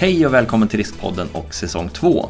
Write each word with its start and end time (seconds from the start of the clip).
Hej 0.00 0.26
och 0.26 0.34
välkommen 0.34 0.68
till 0.68 0.78
Riskpodden 0.78 1.28
och 1.32 1.54
säsong 1.54 1.88
2. 1.88 2.28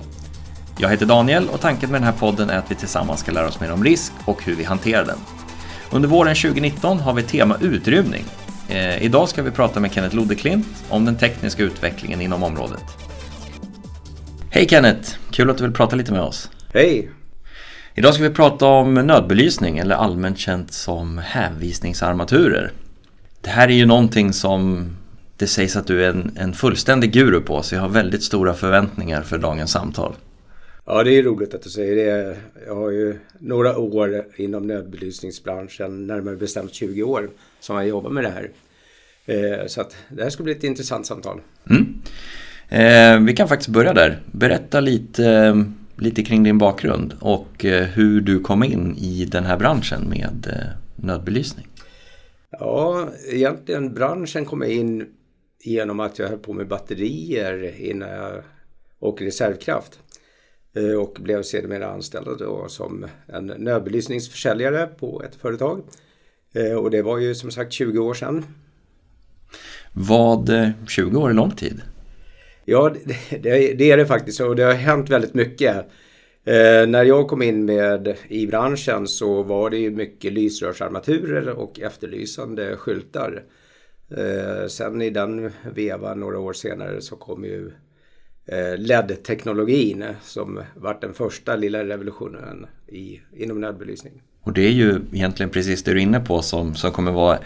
Jag 0.79 0.89
heter 0.89 1.07
Daniel 1.07 1.49
och 1.49 1.61
tanken 1.61 1.91
med 1.91 2.01
den 2.01 2.07
här 2.07 2.21
podden 2.21 2.51
är 2.51 2.59
att 2.59 2.71
vi 2.71 2.75
tillsammans 2.75 3.21
ska 3.21 3.33
lära 3.33 3.49
oss 3.49 3.61
mer 3.61 3.73
om 3.73 3.85
risk 3.85 4.13
och 4.25 4.45
hur 4.45 4.55
vi 4.55 4.65
hanterar 4.65 5.05
den. 5.05 5.19
Under 5.91 6.09
våren 6.09 6.35
2019 6.35 7.01
har 7.01 7.15
vi 7.15 7.23
tema 7.23 7.57
utrymning. 7.61 8.25
Eh, 8.69 9.03
idag 9.03 9.29
ska 9.29 9.43
vi 9.43 9.51
prata 9.51 9.81
med 9.81 9.93
Kenneth 9.93 10.17
Lodeklint 10.17 10.67
om 10.89 11.05
den 11.05 11.17
tekniska 11.17 11.63
utvecklingen 11.63 12.21
inom 12.21 12.43
området. 12.43 12.85
Hej 14.51 14.69
Kenneth! 14.69 15.17
Kul 15.31 15.51
att 15.51 15.59
du 15.59 15.65
vill 15.65 15.73
prata 15.73 15.97
lite 15.97 16.13
med 16.13 16.23
oss. 16.23 16.51
Hej! 16.75 17.11
Idag 17.95 18.15
ska 18.15 18.23
vi 18.23 18.31
prata 18.31 18.67
om 18.67 18.95
nödbelysning 18.95 19.79
eller 19.79 19.95
allmänt 19.95 20.39
känt 20.39 20.73
som 20.73 21.19
hänvisningsarmaturer. 21.19 22.73
Det 23.41 23.51
här 23.51 23.69
är 23.69 23.75
ju 23.75 23.87
någonting 23.87 24.33
som 24.33 24.91
det 25.41 25.47
sägs 25.47 25.77
att 25.77 25.87
du 25.87 26.05
är 26.05 26.11
en, 26.11 26.33
en 26.37 26.53
fullständig 26.53 27.13
guru 27.13 27.41
på 27.41 27.63
så 27.63 27.75
jag 27.75 27.83
har 27.83 27.89
väldigt 27.89 28.23
stora 28.23 28.55
förväntningar 28.55 29.23
för 29.23 29.39
dagens 29.39 29.71
samtal. 29.71 30.15
Ja, 30.87 31.05
det 31.05 31.19
är 31.19 31.23
roligt 31.23 31.55
att 31.55 31.63
du 31.63 31.71
säger 31.71 31.97
det. 31.97 32.37
Jag 32.67 32.75
har 32.75 32.91
ju 32.91 33.19
några 33.39 33.79
år 33.79 34.25
inom 34.37 34.67
nödbelysningsbranschen, 34.67 36.07
närmare 36.07 36.37
bestämt 36.37 36.75
20 36.75 37.03
år, 37.03 37.31
som 37.61 37.77
jag 37.77 37.89
jobbar 37.89 38.11
med 38.11 38.25
det 38.25 38.31
här. 38.31 38.51
Eh, 39.27 39.67
så 39.67 39.81
att 39.81 39.97
det 40.09 40.23
här 40.23 40.31
ska 40.31 40.43
bli 40.43 40.53
ett 40.53 40.65
intressant 40.65 41.07
samtal. 41.07 41.41
Mm. 41.71 42.01
Eh, 42.69 43.27
vi 43.27 43.33
kan 43.37 43.49
faktiskt 43.49 43.69
börja 43.69 43.93
där. 43.93 44.19
Berätta 44.33 44.81
lite, 44.81 45.65
lite 45.97 46.23
kring 46.23 46.43
din 46.43 46.59
bakgrund 46.59 47.15
och 47.21 47.65
eh, 47.65 47.85
hur 47.85 48.21
du 48.21 48.41
kom 48.41 48.63
in 48.63 48.97
i 48.97 49.25
den 49.25 49.45
här 49.45 49.57
branschen 49.57 50.09
med 50.09 50.47
eh, 50.47 51.05
nödbelysning. 51.07 51.67
Ja, 52.51 53.09
egentligen 53.29 53.95
branschen 53.95 54.45
kom 54.45 54.63
in 54.63 55.07
genom 55.63 56.01
att 56.01 56.19
jag 56.19 56.29
höll 56.29 56.39
på 56.39 56.53
med 56.53 56.69
batterier 56.69 57.81
innan 57.81 58.11
jag, 58.11 58.43
och 58.99 59.23
reservkraft. 59.23 59.99
Eh, 60.77 61.01
och 61.01 61.17
blev 61.21 61.43
sedermera 61.43 61.91
anställd 61.91 62.39
då 62.39 62.69
som 62.69 63.07
en 63.27 63.47
nödbelysningsförsäljare 63.47 64.87
på 64.87 65.23
ett 65.23 65.35
företag. 65.35 65.83
Eh, 66.55 66.73
och 66.73 66.91
det 66.91 67.03
var 67.03 67.19
ju 67.19 67.35
som 67.35 67.51
sagt 67.51 67.73
20 67.73 67.99
år 67.99 68.15
sedan. 68.15 68.45
Vad 69.93 70.51
20 70.89 71.21
år 71.21 71.31
är 71.31 71.35
lång 71.35 71.51
tid? 71.51 71.81
Ja, 72.65 72.95
det, 73.31 73.75
det 73.75 73.91
är 73.91 73.97
det 73.97 74.07
faktiskt 74.07 74.41
och 74.41 74.57
det 74.57 74.63
har 74.63 74.73
hänt 74.73 75.11
väldigt 75.11 75.35
mycket. 75.35 75.77
Eh, 76.45 76.87
när 76.87 77.05
jag 77.05 77.29
kom 77.29 77.43
in 77.43 77.65
med 77.65 78.17
i 78.29 78.47
branschen 78.47 79.09
så 79.09 79.43
var 79.43 79.71
det 79.71 79.79
ju 79.79 79.91
mycket 79.91 80.33
lysrörsarmaturer 80.33 81.49
och 81.49 81.81
efterlysande 81.81 82.77
skyltar. 82.77 83.43
Eh, 84.17 84.67
sen 84.69 85.03
i 85.03 85.11
den 85.11 85.51
vevan 85.75 86.21
några 86.21 86.39
år 86.39 86.53
senare 86.53 87.01
så 87.01 87.17
kom 87.17 87.45
ju 87.45 87.73
eh, 88.47 88.79
LED-teknologin 88.79 90.05
som 90.23 90.63
vart 90.77 91.01
den 91.01 91.15
första 91.15 91.57
lilla 91.57 91.85
revolutionen 91.85 92.67
i, 92.87 93.21
inom 93.37 93.61
nödbelysning. 93.61 94.23
Och 94.43 94.53
det 94.53 94.67
är 94.67 94.73
ju 94.73 95.01
egentligen 95.13 95.51
precis 95.51 95.83
det 95.83 95.91
du 95.93 95.99
är 95.99 96.03
inne 96.03 96.21
på 96.21 96.43
som, 96.43 96.75
som 96.75 96.93
kommer 96.93 97.13
vara 97.13 97.39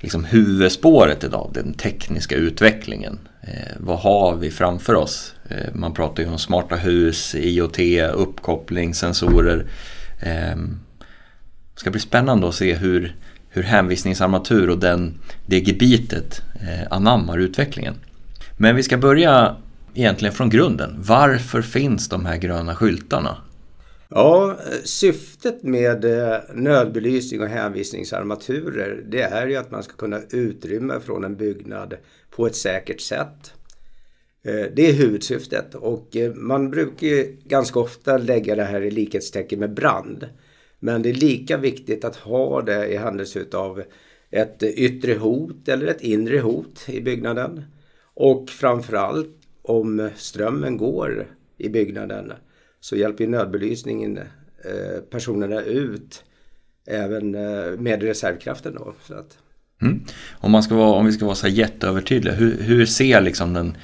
liksom 0.00 0.24
huvudspåret 0.24 1.24
idag, 1.24 1.50
den 1.54 1.74
tekniska 1.74 2.36
utvecklingen. 2.36 3.18
Eh, 3.42 3.76
vad 3.78 3.98
har 3.98 4.36
vi 4.36 4.50
framför 4.50 4.94
oss? 4.94 5.34
Eh, 5.48 5.74
man 5.74 5.94
pratar 5.94 6.22
ju 6.22 6.28
om 6.28 6.38
smarta 6.38 6.76
hus, 6.76 7.34
IoT, 7.34 7.78
uppkoppling, 8.14 8.94
sensorer. 8.94 9.66
Eh, 10.20 10.56
det 11.74 11.80
ska 11.80 11.90
bli 11.90 12.00
spännande 12.00 12.48
att 12.48 12.54
se 12.54 12.74
hur, 12.74 13.16
hur 13.50 13.62
hänvisningsarmatur 13.62 14.70
och 14.70 14.78
den, 14.78 15.18
det 15.46 15.58
gebitet 15.58 16.42
eh, 16.54 16.86
anammar 16.90 17.38
utvecklingen. 17.38 17.94
Men 18.56 18.76
vi 18.76 18.82
ska 18.82 18.98
börja 18.98 19.56
egentligen 19.94 20.34
från 20.34 20.50
grunden. 20.50 20.96
Varför 20.98 21.62
finns 21.62 22.08
de 22.08 22.26
här 22.26 22.36
gröna 22.36 22.74
skyltarna? 22.74 23.36
Ja, 24.08 24.58
syftet 24.84 25.62
med 25.62 26.04
eh, 26.04 26.38
nödbelysning 26.54 27.40
och 27.40 27.48
hänvisningsarmaturer 27.48 29.04
det 29.08 29.22
är 29.22 29.46
ju 29.46 29.56
att 29.56 29.70
man 29.70 29.82
ska 29.82 29.92
kunna 29.92 30.20
utrymma 30.30 31.00
från 31.00 31.24
en 31.24 31.36
byggnad 31.36 31.94
på 32.30 32.46
ett 32.46 32.56
säkert 32.56 33.00
sätt. 33.00 33.52
Eh, 34.44 34.66
det 34.74 34.88
är 34.88 34.92
huvudsyftet 34.92 35.74
och 35.74 36.16
eh, 36.16 36.34
man 36.34 36.70
brukar 36.70 37.06
ju 37.06 37.36
ganska 37.44 37.80
ofta 37.80 38.18
lägga 38.18 38.54
det 38.54 38.64
här 38.64 38.80
i 38.80 38.90
likhetstecken 38.90 39.60
med 39.60 39.74
brand. 39.74 40.26
Men 40.80 41.02
det 41.02 41.08
är 41.08 41.14
lika 41.14 41.56
viktigt 41.56 42.04
att 42.04 42.16
ha 42.16 42.62
det 42.62 42.86
i 42.86 42.96
händelse 42.96 43.44
av 43.52 43.82
ett 44.30 44.62
yttre 44.62 45.14
hot 45.14 45.68
eller 45.68 45.86
ett 45.86 46.00
inre 46.00 46.38
hot 46.38 46.88
i 46.88 47.00
byggnaden. 47.00 47.64
Och 48.14 48.50
framförallt 48.50 49.36
om 49.62 50.10
strömmen 50.16 50.76
går 50.76 51.26
i 51.58 51.68
byggnaden 51.68 52.32
så 52.80 52.96
hjälper 52.96 53.26
nödbelysningen 53.26 54.18
eh, 54.64 55.00
personerna 55.10 55.62
ut 55.62 56.24
även 56.86 57.34
eh, 57.34 57.78
med 57.78 58.02
reservkraften. 58.02 58.74
Då, 58.74 58.94
så 59.06 59.14
att. 59.14 59.38
Mm. 59.82 60.00
Om, 60.32 60.50
man 60.52 60.62
ska 60.62 60.74
vara, 60.74 60.90
om 60.90 61.06
vi 61.06 61.12
ska 61.12 61.24
vara 61.24 61.34
så 61.34 61.46
här 61.46 61.54
jätteövertydliga, 61.54 62.34
hur, 62.34 62.62
hur 62.62 62.86
ser 62.86 63.20
liksom 63.20 63.52
den, 63.52 63.76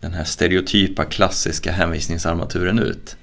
den 0.00 0.12
här 0.12 0.24
stereotypa 0.24 1.04
klassiska 1.04 1.72
hänvisningsarmaturen 1.72 2.78
ut? 2.78 3.16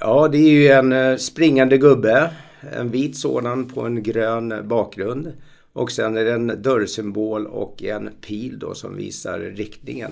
Ja, 0.00 0.28
det 0.28 0.38
är 0.38 0.50
ju 0.50 0.68
en 0.68 0.92
eh, 0.92 1.16
springande 1.16 1.78
gubbe, 1.78 2.30
en 2.72 2.90
vit 2.90 3.16
sådan 3.16 3.68
på 3.68 3.86
en 3.86 4.02
grön 4.02 4.68
bakgrund. 4.68 5.32
Och 5.72 5.92
sen 5.92 6.16
är 6.16 6.24
det 6.24 6.32
en 6.32 6.62
dörrsymbol 6.62 7.46
och 7.46 7.82
en 7.82 8.10
pil 8.20 8.58
då 8.58 8.74
som 8.74 8.96
visar 8.96 9.38
riktningen. 9.38 10.10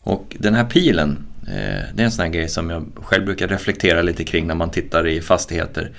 Och 0.00 0.36
den 0.38 0.54
här 0.54 0.64
pilen, 0.64 1.26
eh, 1.42 1.82
det 1.94 2.02
är 2.02 2.04
en 2.04 2.10
sån 2.10 2.24
här 2.24 2.32
grej 2.32 2.48
som 2.48 2.70
jag 2.70 2.86
själv 2.94 3.24
brukar 3.24 3.48
reflektera 3.48 4.02
lite 4.02 4.24
kring 4.24 4.46
när 4.46 4.54
man 4.54 4.70
tittar 4.70 5.06
i 5.06 5.20
fastigheter. 5.20 5.90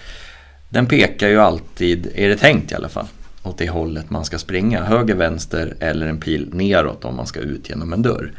Den 0.69 0.85
pekar 0.85 1.27
ju 1.27 1.39
alltid, 1.39 2.11
är 2.15 2.29
det 2.29 2.37
tänkt 2.37 2.71
i 2.71 2.75
alla 2.75 2.89
fall, 2.89 3.07
åt 3.43 3.57
det 3.57 3.69
hållet 3.69 4.09
man 4.09 4.25
ska 4.25 4.37
springa. 4.37 4.83
Höger, 4.83 5.15
vänster 5.15 5.73
eller 5.79 6.07
en 6.07 6.19
pil 6.19 6.49
neråt 6.53 7.05
om 7.05 7.15
man 7.15 7.27
ska 7.27 7.39
ut 7.39 7.69
genom 7.69 7.93
en 7.93 8.01
dörr. 8.01 8.31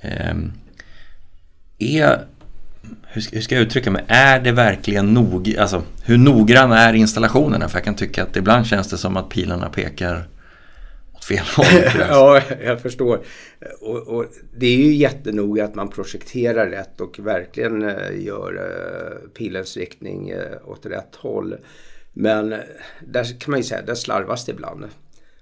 Ehm, 0.00 0.52
är, 1.78 2.24
hur 3.06 3.40
ska 3.40 3.54
jag 3.54 3.62
uttrycka 3.62 3.90
mig, 3.90 4.04
är 4.08 4.40
det 4.40 4.52
verkligen 4.52 5.14
nog, 5.14 5.56
alltså 5.58 5.82
hur 6.04 6.18
noggrann 6.18 6.72
är 6.72 6.92
installationerna? 6.92 7.68
För 7.68 7.78
jag 7.78 7.84
kan 7.84 7.94
tycka 7.94 8.22
att 8.22 8.36
ibland 8.36 8.66
känns 8.66 8.90
det 8.90 8.98
som 8.98 9.16
att 9.16 9.28
pilarna 9.28 9.68
pekar 9.68 10.28
åt 11.14 11.24
fel 11.24 11.44
håll. 11.56 11.66
ja, 12.08 12.40
jag 12.64 12.80
förstår. 12.80 13.20
Och, 13.80 13.98
och, 13.98 14.26
det 14.56 14.66
är 14.66 14.76
ju 14.76 14.94
jättenoga 14.94 15.64
att 15.64 15.74
man 15.74 15.88
projekterar 15.88 16.66
rätt 16.66 17.00
och 17.00 17.18
verkligen 17.18 17.82
eh, 17.82 18.24
gör 18.24 18.54
uh, 18.54 19.28
pilens 19.28 19.76
riktning 19.76 20.32
uh, 20.32 20.68
åt 20.70 20.86
rätt 20.86 21.16
håll. 21.16 21.56
Men 22.12 22.54
där 23.00 23.40
kan 23.40 23.50
man 23.50 23.60
ju 23.60 23.64
säga, 23.64 23.82
där 23.82 23.94
slarvas 23.94 24.44
det 24.44 24.52
ibland. 24.52 24.84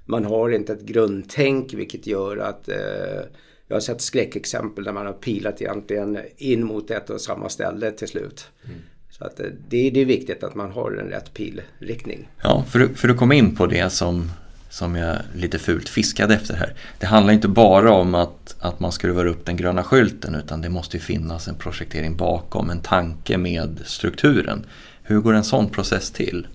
Man 0.05 0.25
har 0.25 0.51
inte 0.51 0.73
ett 0.73 0.83
grundtänk 0.83 1.75
vilket 1.75 2.07
gör 2.07 2.37
att 2.37 2.69
uh, 2.69 3.23
jag 3.71 3.77
har 3.77 3.81
sett 3.81 4.01
skräckexempel 4.01 4.85
där 4.85 4.93
man 4.93 5.07
har 5.07 5.13
pilat 5.13 5.63
egentligen 5.63 6.19
in 6.37 6.65
mot 6.65 6.91
ett 6.91 7.11
och 7.11 7.21
samma 7.21 7.49
ställe 7.49 7.91
till 7.91 8.09
slut. 8.09 8.47
Mm. 8.65 8.77
Så 9.11 9.25
att 9.25 9.37
det, 9.69 9.91
det 9.91 10.01
är 10.01 10.05
viktigt 10.05 10.45
att 10.45 10.55
man 10.55 10.71
har 10.71 10.93
en 10.93 11.09
rätt 11.09 11.35
pilriktning. 11.35 12.29
Ja, 12.43 12.65
för, 12.69 12.87
för 12.87 13.09
att 13.09 13.17
komma 13.17 13.35
in 13.35 13.57
på 13.57 13.67
det 13.67 13.91
som 13.91 14.31
som 14.71 14.97
jag 14.97 15.17
lite 15.35 15.59
fult 15.59 15.89
fiskade 15.89 16.35
efter 16.35 16.55
här. 16.55 16.75
Det 16.99 17.07
handlar 17.07 17.33
inte 17.33 17.49
bara 17.49 17.93
om 17.93 18.15
att, 18.15 18.57
att 18.61 18.81
man 18.81 18.93
skruvar 18.93 19.27
upp 19.27 19.47
den 19.47 19.57
gröna 19.57 19.83
skylten 19.83 20.35
utan 20.35 20.61
det 20.61 20.69
måste 20.69 20.99
finnas 20.99 21.49
en 21.49 21.55
projektering 21.55 22.17
bakom, 22.17 22.71
en 22.71 22.83
tanke 22.83 23.39
med 23.39 23.81
strukturen. 23.85 24.67
Hur 25.03 25.21
går 25.21 25.33
en 25.33 25.45
sån 25.45 25.69
process 25.69 26.11
till? 26.11 26.47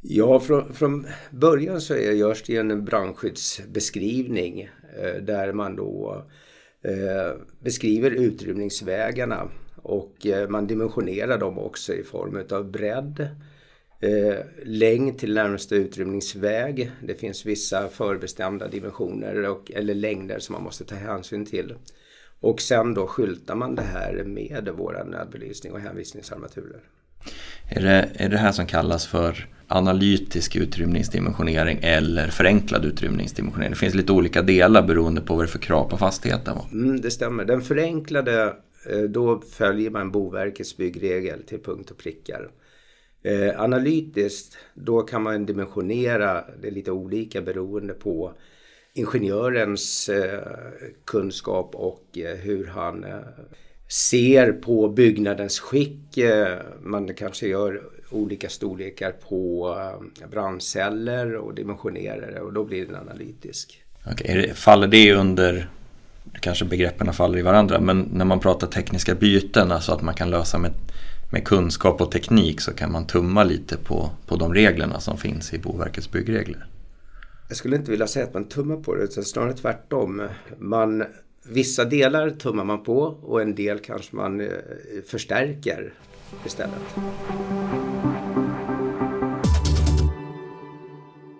Ja, 0.00 0.40
från, 0.40 0.74
från 0.74 1.06
början 1.30 1.80
så 1.80 1.96
görs 1.96 2.42
det 2.42 2.56
en 2.56 2.84
brandskyddsbeskrivning 2.84 4.68
eh, 4.98 5.22
där 5.22 5.52
man 5.52 5.76
då 5.76 6.14
eh, 6.16 6.32
Eh, 6.82 7.40
beskriver 7.60 8.10
utrymningsvägarna 8.10 9.48
och 9.76 10.26
eh, 10.26 10.48
man 10.48 10.66
dimensionerar 10.66 11.38
dem 11.38 11.58
också 11.58 11.94
i 11.94 12.02
form 12.02 12.44
av 12.50 12.70
bredd, 12.70 13.28
Eh, 14.02 14.44
längd 14.62 15.18
till 15.18 15.34
närmaste 15.34 15.74
utrymningsväg. 15.74 16.90
Det 17.02 17.14
finns 17.14 17.46
vissa 17.46 17.88
förbestämda 17.88 18.68
dimensioner 18.68 19.48
och, 19.48 19.70
eller 19.70 19.94
längder 19.94 20.38
som 20.38 20.52
man 20.52 20.62
måste 20.62 20.84
ta 20.84 20.94
hänsyn 20.94 21.46
till. 21.46 21.74
Och 22.40 22.60
sen 22.60 22.94
då 22.94 23.06
skyltar 23.06 23.54
man 23.54 23.74
det 23.74 23.82
här 23.82 24.24
med 24.24 24.68
våra 24.76 25.04
nödbelysning 25.04 25.72
och 25.72 25.80
hänvisningsarmaturer. 25.80 26.80
Är 27.70 27.82
det, 27.82 28.10
är 28.14 28.28
det 28.28 28.36
här 28.36 28.52
som 28.52 28.66
kallas 28.66 29.06
för 29.06 29.46
analytisk 29.68 30.56
utrymningsdimensionering 30.56 31.78
eller 31.82 32.28
förenklad 32.28 32.84
utrymningsdimensionering? 32.84 33.70
Det 33.70 33.78
finns 33.78 33.94
lite 33.94 34.12
olika 34.12 34.42
delar 34.42 34.82
beroende 34.82 35.20
på 35.20 35.34
vad 35.34 35.44
det 35.44 35.46
är 35.46 35.50
för 35.50 35.58
krav 35.58 35.90
på 35.90 35.96
fastigheten. 35.96 36.58
Mm, 36.72 37.00
det 37.00 37.10
stämmer. 37.10 37.44
Den 37.44 37.62
förenklade, 37.62 38.54
eh, 38.90 39.02
då 39.08 39.42
följer 39.52 39.90
man 39.90 40.10
Boverkets 40.10 40.76
byggregel 40.76 41.42
till 41.42 41.62
punkt 41.62 41.90
och 41.90 41.98
prickar. 41.98 42.50
Eh, 43.22 43.60
analytiskt, 43.60 44.58
då 44.74 45.00
kan 45.00 45.22
man 45.22 45.46
dimensionera 45.46 46.44
det 46.62 46.70
lite 46.70 46.92
olika 46.92 47.42
beroende 47.42 47.94
på 47.94 48.32
ingenjörens 48.94 50.08
eh, 50.08 50.40
kunskap 51.04 51.74
och 51.74 52.18
eh, 52.18 52.36
hur 52.36 52.66
han 52.66 53.04
eh, 53.04 53.18
ser 53.92 54.52
på 54.52 54.88
byggnadens 54.88 55.60
skick. 55.60 56.18
Eh, 56.18 56.58
man 56.82 57.14
kanske 57.14 57.48
gör 57.48 57.82
olika 58.10 58.48
storlekar 58.48 59.12
på 59.28 59.68
eh, 60.22 60.28
brandceller 60.28 61.36
och 61.36 61.54
dimensionerar 61.54 62.32
det 62.32 62.40
och 62.40 62.52
då 62.52 62.64
blir 62.64 62.86
den 62.86 62.96
analytisk. 62.96 63.82
Okej, 64.12 64.52
faller 64.54 64.86
det 64.86 65.14
under, 65.14 65.68
kanske 66.40 66.64
begreppen 66.64 67.12
faller 67.12 67.38
i 67.38 67.42
varandra, 67.42 67.80
men 67.80 68.08
när 68.12 68.24
man 68.24 68.40
pratar 68.40 68.66
tekniska 68.66 69.14
byten, 69.14 69.72
alltså 69.72 69.92
att 69.92 70.02
man 70.02 70.14
kan 70.14 70.30
lösa 70.30 70.58
med, 70.58 70.72
med 71.32 71.44
kunskap 71.44 72.00
och 72.00 72.12
teknik 72.12 72.60
så 72.60 72.72
kan 72.72 72.92
man 72.92 73.06
tumma 73.06 73.44
lite 73.44 73.76
på, 73.76 74.10
på 74.26 74.36
de 74.36 74.54
reglerna 74.54 75.00
som 75.00 75.18
finns 75.18 75.54
i 75.54 75.58
Boverkets 75.58 76.10
byggregler? 76.10 76.66
Jag 77.48 77.56
skulle 77.56 77.76
inte 77.76 77.90
vilja 77.90 78.06
säga 78.06 78.24
att 78.24 78.34
man 78.34 78.44
tummar 78.44 78.76
på 78.76 78.94
det, 78.94 79.02
utan 79.02 79.24
snarare 79.24 79.52
tvärtom. 79.52 80.28
Man, 80.58 81.04
vissa 81.50 81.84
delar 81.84 82.30
tummar 82.30 82.64
man 82.64 82.82
på 82.82 82.98
och 83.02 83.42
en 83.42 83.54
del 83.54 83.78
kanske 83.78 84.16
man 84.16 84.40
eh, 84.40 84.46
förstärker 85.06 85.92
istället. 86.46 86.94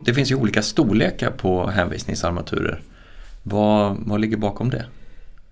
Det 0.05 0.15
finns 0.15 0.31
ju 0.31 0.35
olika 0.35 0.62
storlekar 0.62 1.31
på 1.31 1.67
hänvisningsarmaturer. 1.67 2.83
Vad, 3.43 3.97
vad 4.07 4.21
ligger 4.21 4.37
bakom 4.37 4.71
det? 4.71 4.87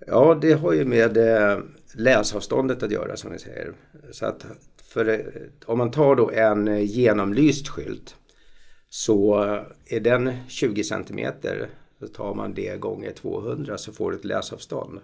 Ja, 0.07 0.37
det 0.41 0.53
har 0.53 0.73
ju 0.73 0.85
med 0.85 1.17
eh, 1.17 1.59
läsavståndet 1.95 2.83
att 2.83 2.91
göra 2.91 3.17
som 3.17 3.31
ni 3.31 3.39
säger. 3.39 3.73
Så 4.11 4.25
att 4.25 4.45
för, 4.93 5.09
eh, 5.09 5.19
om 5.65 5.77
man 5.77 5.91
tar 5.91 6.15
då 6.15 6.31
en 6.31 6.85
genomlyst 6.85 7.67
skylt 7.67 8.15
så 8.89 9.43
är 9.85 9.99
den 9.99 10.31
20 10.47 10.83
centimeter 10.83 11.69
så 11.99 12.07
tar 12.07 12.33
man 12.33 12.53
det 12.53 12.79
gånger 12.79 13.11
200 13.11 13.77
så 13.77 13.93
får 13.93 14.11
du 14.11 14.17
ett 14.17 14.25
läsavstånd. 14.25 14.99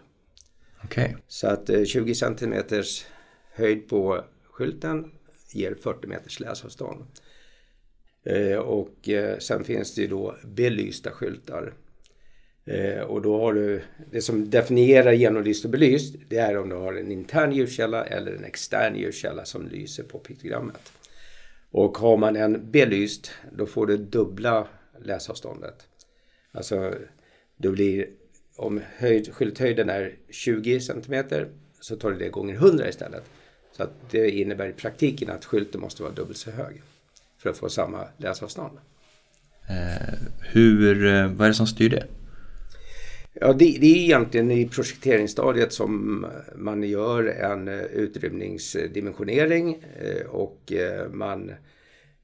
Okay. 0.84 1.14
Så 1.28 1.48
att 1.48 1.70
20 1.86 2.16
centimeters 2.16 3.06
höjd 3.52 3.90
på 3.90 4.24
skylten 4.52 5.12
ger 5.52 5.76
40 5.76 6.08
meters 6.08 6.40
läsavstånd. 6.40 7.06
Eh, 8.26 8.58
och 8.58 9.10
eh, 9.10 9.38
sen 9.38 9.64
finns 9.64 9.96
det 9.96 10.02
ju 10.02 10.08
då 10.08 10.36
belysta 10.44 11.12
skyltar. 11.12 11.74
Eh, 12.66 13.02
och 13.02 13.22
då 13.22 13.40
har 13.40 13.54
du, 13.54 13.82
det 14.12 14.22
som 14.22 14.50
definierar 14.50 15.12
genomlyst 15.12 15.66
och 15.66 15.72
belyst 15.72 16.16
det 16.30 16.38
är 16.38 16.58
om 16.58 16.70
du 16.70 16.76
har 16.76 16.94
en 16.94 17.12
intern 17.12 17.52
ljuskälla 17.52 18.06
eller 18.06 18.32
en 18.32 18.44
extern 18.44 18.96
ljuskälla 18.96 19.46
som 19.46 19.68
lyser 19.68 20.04
på 20.04 20.20
piktogrammet. 20.20 20.92
Och 21.72 21.98
har 21.98 22.18
man 22.18 22.36
en 22.36 22.72
belyst 22.72 23.32
då 23.52 23.66
får 23.66 23.88
du 23.88 23.98
dubbla 23.98 24.68
läsavståndet. 25.00 25.88
Alltså 26.56 26.94
det 27.58 27.70
blir 27.70 28.08
om 28.56 28.82
höjd, 28.98 29.34
skylthöjden 29.34 29.90
är 29.90 30.14
20 30.30 30.80
cm 30.80 31.26
så 31.80 31.96
tar 31.96 32.12
du 32.12 32.18
det 32.18 32.30
gånger 32.30 32.56
100 32.56 32.90
istället. 32.90 33.24
Så 33.72 33.84
att 33.84 33.92
det 34.12 34.30
innebär 34.30 34.70
i 34.70 34.74
praktiken 34.74 35.30
att 35.30 35.46
skylten 35.46 35.82
måste 35.82 36.04
vara 36.04 36.14
dubbelt 36.14 36.38
så 36.38 36.52
hög 36.52 36.82
för 37.38 37.50
att 37.50 37.58
få 37.58 37.70
samma 37.70 38.08
läsavstånd. 38.18 38.78
Eh, 39.70 40.14
hur, 40.40 41.06
eh, 41.06 41.28
vad 41.28 41.46
är 41.46 41.50
det 41.50 41.54
som 41.54 41.68
styr 41.68 41.90
det? 41.90 42.06
Ja, 43.34 43.54
det, 43.54 43.78
det, 43.80 43.88
är 43.88 43.98
egentligen 43.98 44.52
i 44.52 44.68
projekteringsstadiet 44.68 45.74
som 45.74 46.26
man 46.56 46.84
gör 46.84 47.24
en 47.24 47.68
eh, 47.68 47.84
utrymningsdimensionering 47.84 49.84
eh, 50.00 50.26
och 50.26 50.74
man 51.12 51.52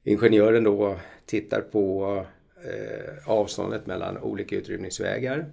ingenjören 0.04 0.64
då 0.64 0.98
tittar 1.26 1.60
på 1.60 2.26
Eh, 2.64 3.30
avståndet 3.30 3.86
mellan 3.86 4.18
olika 4.18 4.56
utrymningsvägar. 4.56 5.46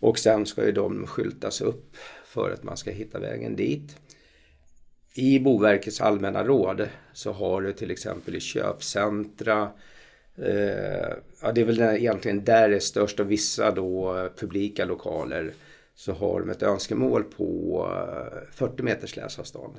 Och 0.00 0.18
sen 0.18 0.46
ska 0.46 0.64
ju 0.64 0.72
de 0.72 1.06
skyltas 1.06 1.60
upp 1.60 1.96
för 2.24 2.50
att 2.50 2.62
man 2.62 2.76
ska 2.76 2.90
hitta 2.90 3.18
vägen 3.18 3.56
dit. 3.56 3.96
I 5.14 5.38
Boverkets 5.38 6.00
allmänna 6.00 6.44
råd 6.44 6.88
så 7.12 7.32
har 7.32 7.62
du 7.62 7.72
till 7.72 7.90
exempel 7.90 8.36
i 8.36 8.40
köpcentra 8.40 9.70
eh, 10.36 11.12
ja, 11.42 11.52
det 11.54 11.60
är 11.60 11.64
väl 11.64 11.80
egentligen 11.80 12.44
där 12.44 12.68
det 12.68 12.76
är 12.76 12.80
störst 12.80 13.20
och 13.20 13.30
vissa 13.30 13.70
då 13.70 14.18
eh, 14.18 14.30
publika 14.36 14.84
lokaler 14.84 15.52
så 15.94 16.12
har 16.12 16.40
de 16.40 16.50
ett 16.50 16.62
önskemål 16.62 17.24
på 17.24 17.78
eh, 18.32 18.38
40 18.52 18.82
meters 18.82 19.16
läsavstånd 19.16 19.74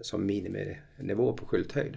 som 0.00 0.26
miniminivå 0.26 1.32
på 1.32 1.46
skylthöjd. 1.46 1.96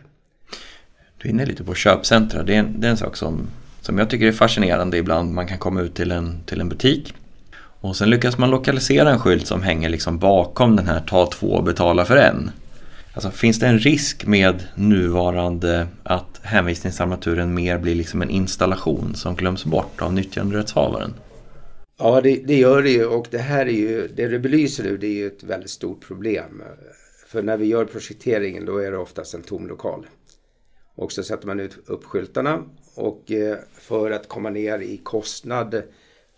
Du 1.18 1.28
är 1.28 1.32
inne 1.32 1.46
lite 1.46 1.64
på 1.64 1.74
köpcentra. 1.74 2.44
Det 2.44 2.56
är 2.56 2.60
en, 2.60 2.82
det 2.82 2.88
är 2.88 2.92
en 2.92 2.98
sak 2.98 3.18
som, 3.18 3.48
som 3.92 3.98
jag 3.98 4.10
tycker 4.10 4.28
är 4.28 4.32
fascinerande 4.32 4.98
ibland. 4.98 5.34
Man 5.34 5.48
kan 5.48 5.58
komma 5.58 5.82
ut 5.82 5.96
till 5.96 6.12
en, 6.12 6.44
till 6.46 6.62
en 6.62 6.70
butik 6.70 7.14
och 7.56 7.96
sen 7.96 8.10
lyckas 8.10 8.38
man 8.38 8.50
lokalisera 8.50 9.10
en 9.10 9.20
skylt 9.20 9.48
som 9.48 9.62
hänger 9.62 9.90
liksom 9.90 10.20
bakom 10.20 10.76
den 10.76 10.88
här 10.88 11.00
ta 11.00 11.26
två 11.26 11.48
och 11.48 11.64
betala 11.64 12.06
för 12.06 12.18
en. 12.18 12.52
Alltså, 13.14 13.32
finns 13.32 13.60
det 13.60 13.68
en 13.68 13.80
risk 13.80 14.26
med 14.26 14.64
nuvarande 14.76 15.88
att 16.04 16.40
hänvisningsarmaturen 16.44 17.54
mer 17.54 17.78
blir 17.78 17.96
liksom 17.96 18.22
en 18.22 18.30
installation 18.30 19.16
som 19.16 19.36
glöms 19.36 19.66
bort 19.66 20.02
av 20.02 20.14
nyttjanderättshavaren? 20.14 21.14
Ja, 22.00 22.22
det, 22.22 22.42
det, 22.46 22.58
gör 22.58 22.84
det 22.84 22.92
ju 22.92 23.06
och 23.06 23.28
det 23.32 23.38
här 23.38 23.66
är 23.66 23.72
ju, 23.72 24.08
det 24.08 24.28
du 24.28 24.40
belyser 24.40 24.84
nu 24.84 24.98
det 24.98 25.08
är 25.08 25.16
ju 25.16 25.28
ett 25.28 25.44
väldigt 25.44 25.70
stort 25.70 26.08
problem. 26.08 26.62
För 27.28 27.44
när 27.44 27.58
vi 27.58 27.66
gör 27.66 27.86
projekteringen 27.86 28.66
då 28.66 28.78
är 28.78 28.92
det 28.92 28.98
oftast 28.98 29.34
en 29.34 29.42
tom 29.42 29.68
lokal. 29.68 30.06
Och 30.96 31.12
så 31.12 31.24
sätter 31.24 31.48
man 31.48 31.60
ut 31.60 31.78
upp 31.86 32.04
skyltarna 32.06 32.64
och 32.96 33.32
eh, 33.32 33.58
för 33.74 34.12
att 34.12 34.28
komma 34.28 34.50
ner 34.50 34.80
i 34.80 34.98
kostnad 34.98 35.84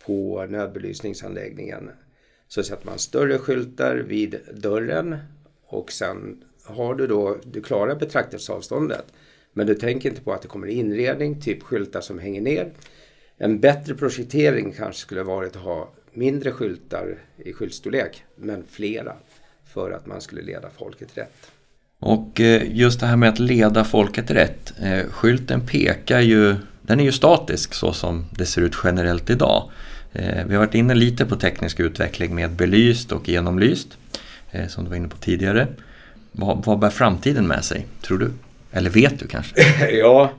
på 0.06 0.46
nödbelysningsanläggningen 0.50 1.90
så 2.48 2.64
sätter 2.64 2.86
man 2.86 3.00
större 3.00 3.38
skyltar 3.38 3.96
vid 3.96 4.40
dörren 4.54 5.18
och 5.66 5.92
sen 5.92 6.44
har 6.64 6.96
du 6.96 7.08
då, 7.08 7.38
du 7.44 7.62
klarar 7.62 7.96
betraktelseavståndet 7.96 9.06
men 9.54 9.68
du 9.68 9.76
tänker 9.76 10.10
inte 10.10 10.22
på 10.22 10.34
att 10.34 10.42
det 10.42 10.48
kommer 10.48 10.68
inredning, 10.68 11.42
typ 11.42 11.64
skyltar 11.64 12.02
som 12.02 12.20
hänger 12.20 12.42
ner. 12.42 12.74
En 13.38 13.60
bättre 13.60 13.96
projektering 13.96 14.72
kanske 14.72 15.02
skulle 15.02 15.24
varit 15.24 15.56
att 15.56 15.62
ha 15.62 15.94
mindre 16.12 16.52
skyltar 16.52 17.18
i 17.38 17.54
skyltstorlek 17.54 18.24
men 18.36 18.64
flera 18.70 19.16
för 19.66 19.92
att 19.92 20.06
man 20.06 20.22
skulle 20.22 20.42
leda 20.42 20.70
folket 20.70 21.18
rätt. 21.18 21.52
Och 22.06 22.42
eh, 22.42 22.62
just 22.72 23.00
det 23.00 23.06
här 23.06 23.16
med 23.16 23.30
att 23.30 23.40
leda 23.40 23.84
folket 23.84 24.32
rätt. 24.32 24.74
Eh, 24.82 25.06
skylten 25.10 25.62
pekar 25.68 26.20
ju, 26.20 26.56
den 26.82 27.00
är 27.00 27.04
ju 27.04 27.12
statisk 27.12 27.74
så 27.74 27.94
som 27.94 28.26
det 28.38 28.46
ser 28.46 28.62
ut 28.62 28.76
generellt 28.84 29.30
idag. 29.30 29.72
Eh, 30.14 30.46
vi 30.48 30.56
har 30.56 30.66
varit 30.66 30.76
inne 30.76 30.96
lite 30.96 31.26
på 31.26 31.36
teknisk 31.36 31.80
utveckling 31.80 32.36
med 32.36 32.52
belyst 32.52 33.12
och 33.12 33.30
genomlyst 33.30 33.88
som 34.68 34.84
du 34.84 34.90
var 34.90 34.98
inne 34.98 35.08
på 35.08 35.18
tidigare. 35.18 35.68
Vad, 36.32 36.66
vad 36.66 36.80
bär 36.80 36.90
framtiden 36.90 37.48
med 37.48 37.64
sig, 37.64 37.86
tror 38.02 38.18
du? 38.18 38.32
Eller 38.72 38.90
vet 38.90 39.20
du 39.20 39.28
kanske? 39.28 39.56
ja, 39.92 40.32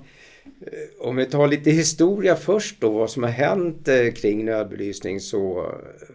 om 1.00 1.16
vi 1.16 1.26
tar 1.26 1.48
lite 1.48 1.70
historia 1.70 2.36
först 2.36 2.80
då, 2.80 2.90
vad 2.90 3.10
som 3.10 3.22
har 3.22 3.30
hänt 3.30 3.88
kring 4.16 4.44
nödbelysning 4.44 5.20
så 5.20 5.72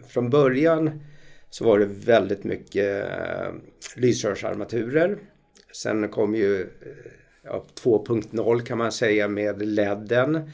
från 0.08 0.30
början 0.30 1.00
så 1.50 1.64
var 1.64 1.78
det 1.78 1.86
väldigt 1.86 2.44
mycket 2.44 3.04
lysrörsarmaturer. 3.96 5.18
Sen 5.72 6.08
kom 6.08 6.34
ju 6.34 6.60
eh, 6.60 6.66
ja, 7.42 7.66
2.0 7.82 8.60
kan 8.60 8.78
man 8.78 8.92
säga 8.92 9.28
med 9.28 9.62
LEDen. 9.62 10.50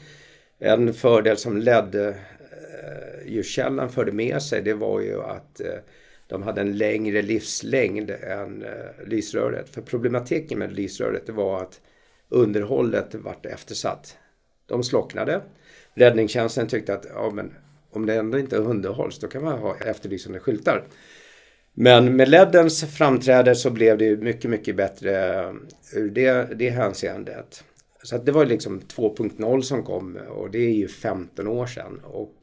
En 0.59 0.93
fördel 0.93 1.37
som 1.37 1.57
LED-ljuskällan 1.57 3.85
eh, 3.85 3.91
förde 3.91 4.11
med 4.11 4.41
sig 4.41 4.61
det 4.61 4.73
var 4.73 5.01
ju 5.01 5.23
att 5.23 5.61
eh, 5.61 5.77
de 6.27 6.43
hade 6.43 6.61
en 6.61 6.77
längre 6.77 7.21
livslängd 7.21 8.09
än 8.09 8.65
lysröret. 9.05 9.69
För 9.69 9.81
problematiken 9.81 10.59
med 10.59 10.73
lysröret 10.73 11.29
var 11.29 11.61
att 11.61 11.81
underhållet 12.29 13.15
vart 13.15 13.45
eftersatt. 13.45 14.17
De 14.65 14.83
slocknade. 14.83 15.41
Räddningstjänsten 15.93 16.67
tyckte 16.67 16.93
att 16.93 17.05
ja, 17.13 17.31
men 17.33 17.53
om 17.91 18.05
det 18.05 18.15
ändå 18.15 18.39
inte 18.39 18.57
underhålls 18.57 19.19
då 19.19 19.27
kan 19.27 19.43
man 19.43 19.59
ha 19.59 19.77
efterlysande 19.77 20.39
skyltar. 20.39 20.83
Men 21.79 22.15
med 22.15 22.29
LEDens 22.29 22.83
framträde 22.83 23.55
så 23.55 23.69
blev 23.69 23.97
det 23.97 24.17
mycket, 24.17 24.51
mycket 24.51 24.75
bättre 24.75 25.39
eh, 25.39 25.53
ur 25.93 26.09
det, 26.09 26.59
det 26.59 26.69
hänseendet. 26.69 27.63
Så 28.03 28.15
att 28.15 28.25
det 28.25 28.31
var 28.31 28.45
liksom 28.45 28.81
2.0 28.81 29.61
som 29.61 29.83
kom 29.83 30.17
och 30.29 30.51
det 30.51 30.57
är 30.57 30.73
ju 30.73 30.87
15 30.87 31.47
år 31.47 31.65
sedan. 31.65 32.01
Och 32.03 32.33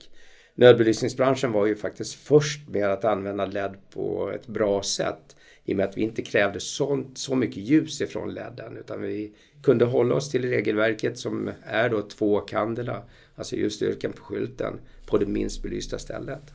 nödbelysningsbranschen 0.55 1.53
var 1.53 1.67
ju 1.67 1.77
faktiskt 1.77 2.15
först 2.15 2.69
med 2.69 2.91
att 2.91 3.05
använda 3.05 3.47
LED 3.47 3.75
på 3.95 4.31
ett 4.35 4.47
bra 4.47 4.83
sätt. 4.83 5.37
I 5.65 5.73
och 5.73 5.77
med 5.77 5.89
att 5.89 5.97
vi 5.97 6.03
inte 6.03 6.23
krävde 6.23 6.61
så, 6.61 7.05
så 7.15 7.35
mycket 7.35 7.63
ljus 7.63 8.01
ifrån 8.01 8.35
LEDen 8.35 8.77
utan 8.77 9.03
vi 9.03 9.33
kunde 9.63 9.85
hålla 9.85 10.15
oss 10.15 10.31
till 10.31 10.49
regelverket 10.51 11.19
som 11.19 11.51
är 11.65 11.89
då 11.89 12.03
två 12.03 12.41
kandela, 12.41 13.03
alltså 13.37 13.57
ljusstyrkan 13.57 14.13
på 14.13 14.23
skylten, 14.23 14.81
på 15.07 15.19
det 15.19 15.27
minst 15.27 15.63
belysta 15.63 15.99
stället. 15.99 16.53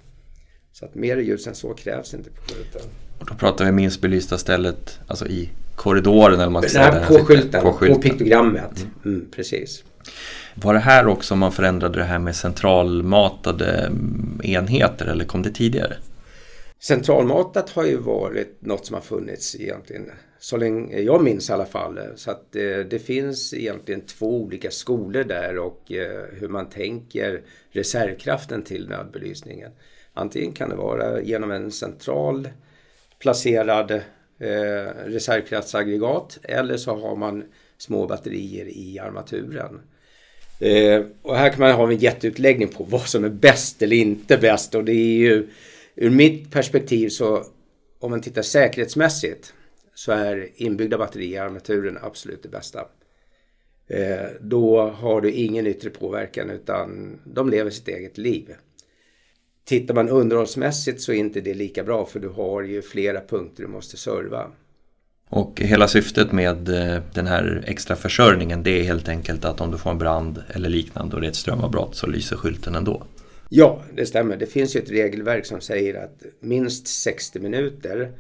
Så 0.72 0.86
att 0.86 0.96
mer 0.96 1.18
ljus 1.18 1.48
än 1.48 1.56
så 1.56 1.74
krävs 1.74 2.14
inte 2.14 2.30
på 2.30 2.54
skylten. 2.54 2.82
Och 3.20 3.26
då 3.26 3.34
pratar 3.34 3.66
vi 3.66 3.72
minst 3.72 4.02
belysta 4.02 4.38
stället, 4.38 5.00
alltså 5.08 5.28
i 5.28 5.50
korridoren 5.76 6.40
eller 6.40 6.52
man 6.52 6.62
ska 6.62 6.72
säga. 6.72 7.06
På 7.08 7.26
skylten, 7.26 7.62
på, 7.62 7.74
skylten. 7.74 7.96
på 7.96 8.02
piktogrammet. 8.02 8.86
Mm. 9.04 9.16
Mm, 9.18 9.32
precis. 9.32 9.84
Var 10.56 10.74
det 10.74 10.80
här 10.80 11.08
också 11.08 11.36
man 11.36 11.52
förändrade 11.52 12.00
det 12.00 12.06
här 12.06 12.20
med 12.20 12.36
centralmatade 12.36 13.92
enheter 14.44 15.06
eller 15.06 15.26
kom 15.26 15.42
det 15.42 15.52
tidigare? 15.52 15.98
Centralmatat 16.80 17.70
har 17.70 17.86
ju 17.86 17.98
varit 17.98 18.58
något 18.62 18.86
som 18.86 18.94
har 18.94 19.02
funnits 19.02 19.56
egentligen 19.56 20.12
så 20.40 20.58
länge 20.58 21.00
jag 21.00 21.24
minns 21.24 21.50
i 21.50 21.54
alla 21.54 21.66
fall. 21.66 22.00
Så 22.16 22.32
att 22.32 22.56
eh, 22.56 22.78
det 22.90 23.00
finns 23.00 23.54
egentligen 23.54 24.02
två 24.02 24.42
olika 24.42 24.72
skolor 24.72 25.24
där 25.24 25.58
och 25.58 25.92
eh, 25.92 26.26
hur 26.40 26.48
man 26.48 26.70
tänker 26.70 27.42
reservkraften 27.72 28.64
till 28.64 28.90
nödbelysningen. 28.90 29.72
Antingen 30.20 30.54
kan 30.54 30.70
det 30.70 30.76
vara 30.76 31.22
genom 31.22 31.52
en 31.52 31.72
central 31.72 32.50
placerad 33.20 33.92
eh, 33.92 34.94
reservkraftsaggregat 35.06 36.40
eller 36.44 36.78
så 36.78 36.96
har 36.96 37.16
man 37.16 37.44
små 37.78 38.08
batterier 38.08 38.66
i 38.66 39.00
armaturen. 39.00 39.82
Eh, 40.60 41.04
och 41.22 41.36
här 41.36 41.50
kan 41.50 41.60
man 41.60 41.72
ha 41.72 41.92
en 41.92 41.98
jätteutläggning 41.98 42.68
på 42.68 42.84
vad 42.84 43.08
som 43.08 43.24
är 43.24 43.30
bäst 43.30 43.82
eller 43.82 43.96
inte 43.96 44.38
bäst 44.38 44.76
och 44.76 44.84
det 44.84 44.92
är 44.92 45.18
ju 45.18 45.48
ur 45.96 46.10
mitt 46.10 46.52
perspektiv 46.52 47.10
så 47.10 47.44
om 48.00 48.12
man 48.12 48.22
tittar 48.22 48.42
säkerhetsmässigt 48.42 49.54
så 49.94 50.12
är 50.12 50.50
inbyggda 50.56 50.98
batterier 50.98 51.36
i 51.36 51.38
armaturen 51.38 51.98
absolut 52.02 52.44
det 52.44 52.50
bästa. 52.50 52.88
Eh, 53.88 54.28
då 54.42 54.82
har 54.82 55.22
du 55.22 55.32
ingen 55.32 55.68
yttre 55.68 55.90
påverkan 55.90 56.50
utan 56.50 57.20
de 57.24 57.50
lever 57.50 57.72
sitt 57.72 57.88
eget 57.88 58.18
liv. 58.18 58.56
Tittar 59.70 59.94
man 59.94 60.10
underhållsmässigt 60.10 61.02
så 61.02 61.12
är 61.12 61.16
inte 61.16 61.42
det 61.42 61.54
lika 61.54 61.84
bra 61.84 62.06
för 62.06 62.20
du 62.20 62.30
har 62.30 62.62
ju 62.62 62.82
flera 62.82 63.22
punkter 63.22 63.64
du 63.64 63.70
måste 63.70 63.98
serva. 63.98 64.48
Och 65.30 65.62
hela 65.62 65.88
syftet 65.88 66.32
med 66.32 66.70
eh, 66.70 67.02
den 67.14 67.28
här 67.28 67.64
extra 67.68 67.96
försörjningen 67.96 68.64
det 68.64 68.80
är 68.80 68.84
helt 68.84 69.10
enkelt 69.10 69.46
att 69.46 69.62
om 69.62 69.72
du 69.72 69.78
får 69.78 69.92
en 69.92 69.98
brand 69.98 70.44
eller 70.54 70.70
liknande 70.70 71.16
och 71.16 71.22
det 71.22 71.28
är 71.28 71.30
ett 71.30 71.36
strömavbrott 71.36 71.96
så 71.96 72.08
lyser 72.08 72.36
skylten 72.36 72.76
ändå. 72.76 73.04
Ja, 73.50 73.82
det 73.96 74.06
stämmer. 74.06 74.38
Det 74.38 74.46
finns 74.46 74.76
ju 74.76 74.80
ett 74.80 74.92
regelverk 74.92 75.46
som 75.46 75.62
säger 75.62 76.04
att 76.04 76.24
minst 76.40 76.88
60 76.88 77.40
minuter 77.40 78.12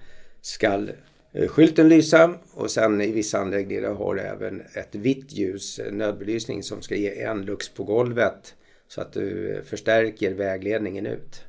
ska 0.41 0.87
eh, 1.33 1.47
skylten 1.47 1.89
lysa 1.89 2.33
och 2.53 2.71
sen 2.71 3.01
i 3.01 3.11
vissa 3.11 3.39
anläggningar 3.39 3.93
har 3.93 4.15
du 4.15 4.21
även 4.21 4.61
ett 4.73 4.95
vitt 4.95 5.33
ljus, 5.33 5.79
nödbelysning 5.91 6.63
som 6.63 6.81
ska 6.81 6.95
ge 6.95 7.21
en 7.21 7.41
lux 7.41 7.69
på 7.69 7.83
golvet 7.83 8.55
så 8.89 9.01
att 9.01 9.13
du 9.13 9.61
förstärker 9.69 10.33
vägledningen 10.33 11.05
ut. 11.05 11.43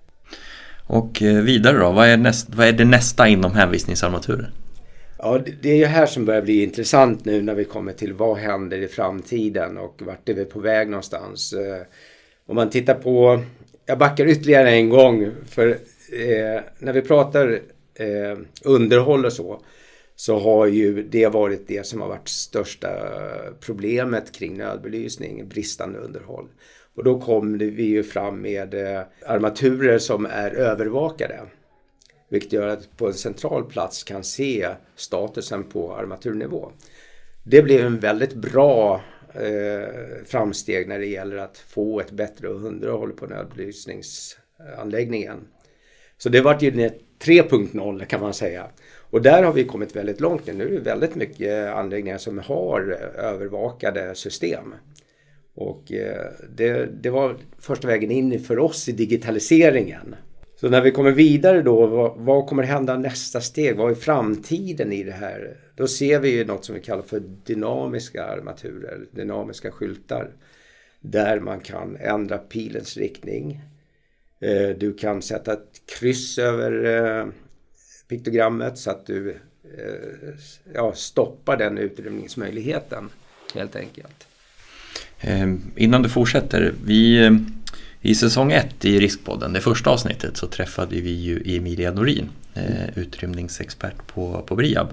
Och 0.87 1.23
eh, 1.23 1.43
vidare 1.43 1.79
då, 1.79 1.93
vad 1.93 2.09
är, 2.09 2.17
näst, 2.17 2.55
vad 2.55 2.69
är 2.69 2.73
det 2.73 2.85
nästa 2.85 3.29
inom 3.29 3.53
hänvisningsarmaturer? 3.53 4.51
Ja, 5.19 5.41
det 5.63 5.71
är 5.71 5.77
ju 5.77 5.85
här 5.85 6.07
som 6.07 6.25
börjar 6.25 6.43
bli 6.43 6.63
intressant 6.63 7.25
nu 7.25 7.43
när 7.43 7.55
vi 7.55 7.65
kommer 7.65 7.93
till 7.93 8.13
vad 8.13 8.37
händer 8.37 8.79
i 8.79 8.89
framtiden 8.89 9.79
och 9.79 10.03
vart 10.03 10.29
är 10.29 10.35
vi 10.35 10.45
på 10.45 10.61
väg 10.61 10.89
någonstans. 10.89 11.53
Eh, 11.53 11.83
om 12.47 12.57
man 12.57 12.71
tittar 12.71 12.95
på, 12.95 13.43
jag 13.87 13.99
backar 13.99 14.27
ytterligare 14.27 14.71
en 14.71 14.89
gång 14.89 15.31
för 15.47 15.69
eh, 15.69 16.63
när 16.79 16.93
vi 16.93 17.03
pratar 17.03 17.61
eh, 17.95 18.39
underhåll 18.65 19.25
och 19.25 19.33
så 19.33 19.63
så 20.17 20.39
har 20.39 20.67
ju 20.67 21.03
det 21.03 21.29
varit 21.29 21.69
det 21.69 21.87
som 21.87 22.01
har 22.01 22.09
varit 22.09 22.29
största 22.29 22.89
problemet 23.61 24.33
kring 24.33 24.57
nödbelysning, 24.57 25.49
bristande 25.49 25.99
underhåll. 25.99 26.49
Och 26.95 27.05
då 27.05 27.21
kom 27.21 27.59
vi 27.59 27.83
ju 27.83 28.03
fram 28.03 28.41
med 28.41 28.75
eh, 28.75 29.03
armaturer 29.27 29.99
som 29.99 30.27
är 30.27 30.51
övervakade. 30.51 31.41
Vilket 32.29 32.53
gör 32.53 32.69
att 32.69 32.97
på 32.97 33.07
en 33.07 33.15
central 33.15 33.65
plats 33.65 34.05
kan 34.05 34.25
se 34.25 34.69
statusen 34.97 35.65
på 35.65 35.95
armaturnivå. 35.95 36.73
Det 37.45 37.63
blev 37.63 37.87
en 37.87 37.99
väldigt 37.99 38.35
bra 38.35 39.01
eh, 39.35 39.89
framsteg 40.25 40.89
när 40.89 40.99
det 40.99 41.07
gäller 41.07 41.37
att 41.37 41.59
få 41.59 42.01
ett 42.01 42.11
bättre 42.11 42.49
underhåll 42.49 43.13
på 43.13 43.27
nödbelysningsanläggningen. 43.27 45.39
Så 46.19 46.29
det 46.29 46.41
vart 46.41 46.63
ju 46.63 46.71
3.0 46.71 48.05
kan 48.05 48.21
man 48.21 48.35
säga. 48.35 48.67
Och 49.11 49.23
där 49.23 49.43
har 49.43 49.53
vi 49.53 49.65
kommit 49.65 49.97
väldigt 49.97 50.21
långt 50.21 50.47
nu. 50.47 50.53
Nu 50.53 50.65
är 50.65 50.71
det 50.71 50.81
väldigt 50.81 51.15
mycket 51.15 51.75
anläggningar 51.75 52.19
som 52.19 52.39
har 52.39 52.99
eh, 53.01 53.25
övervakade 53.25 54.15
system. 54.15 54.75
Och 55.61 55.93
eh, 55.93 56.27
det, 56.57 56.87
det 56.87 57.11
var 57.11 57.37
första 57.59 57.89
vägen 57.89 58.11
in 58.11 58.41
för 58.41 58.59
oss 58.59 58.89
i 58.89 58.93
digitaliseringen. 58.93 60.15
Så 60.57 60.69
när 60.69 60.81
vi 60.81 60.91
kommer 60.91 61.13
vidare 61.13 61.63
då, 61.63 61.87
vad, 61.87 62.17
vad, 62.17 62.47
kommer 62.47 62.63
hända 62.63 62.97
nästa 62.97 63.41
steg? 63.41 63.77
Vad 63.77 63.91
är 63.91 63.95
framtiden 63.95 64.93
i 64.93 65.03
det 65.03 65.13
här? 65.13 65.57
Då 65.75 65.87
ser 65.87 66.21
vi 66.21 66.31
ju 66.31 66.45
något 66.45 66.65
som 66.65 66.75
vi 66.75 66.81
kallar 66.81 67.03
för 67.03 67.23
dynamiska 67.45 68.25
armaturer, 68.25 69.07
dynamiska 69.11 69.71
skyltar. 69.71 70.31
Där 71.01 71.41
man 71.41 71.61
kan 71.61 71.97
ändra 71.97 72.39
pilens 72.39 72.97
riktning. 72.97 73.61
Eh, 74.41 74.69
du 74.69 74.95
kan 74.95 75.23
sätta 75.23 75.53
ett 75.53 75.83
kryss 75.99 76.39
över 76.39 76.85
eh, 76.85 77.27
piktogrammet 78.09 78.79
så 78.79 78.91
att 78.91 79.07
du 79.07 79.37
ja, 80.75 80.93
stoppar 80.93 81.57
den 81.57 81.79
utrymningsmöjligheten 81.79 83.09
helt 83.55 83.77
enkelt. 83.77 84.30
Ehm, 85.21 85.63
innan 85.77 86.03
du 86.03 86.09
fortsätter, 86.09 86.75
vi, 86.85 87.25
ehm, 87.25 87.47
i 88.01 88.15
säsong 88.15 88.53
1 88.53 88.85
i 88.85 89.01
Riskpodden, 89.01 89.53
det 89.53 89.61
första 89.61 89.91
avsnittet, 89.91 90.37
så 90.37 90.47
träffade 90.47 91.01
vi 91.01 91.11
ju 91.11 91.57
Emilia 91.57 91.91
Norin, 91.91 92.29
eh, 92.55 92.99
utrymningsexpert 92.99 94.07
på, 94.07 94.45
på 94.47 94.57
Briab. 94.57 94.89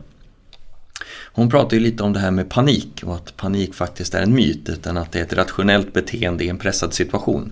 Hon 1.32 1.50
pratar 1.50 1.78
ju 1.78 1.84
lite 1.84 2.04
om 2.04 2.14
det 2.14 2.20
här 2.20 2.32
med 2.32 2.50
panik 2.50 3.02
och 3.04 3.16
att 3.16 3.38
panik 3.38 3.76
faktiskt 3.76 4.14
är 4.14 4.22
en 4.22 4.34
myt 4.34 4.70
utan 4.70 4.98
att 4.98 5.12
det 5.12 5.20
är 5.20 5.24
ett 5.24 5.34
rationellt 5.34 5.94
beteende 5.94 6.44
i 6.44 6.50
en 6.50 6.58
pressad 6.58 6.94
situation. 6.94 7.52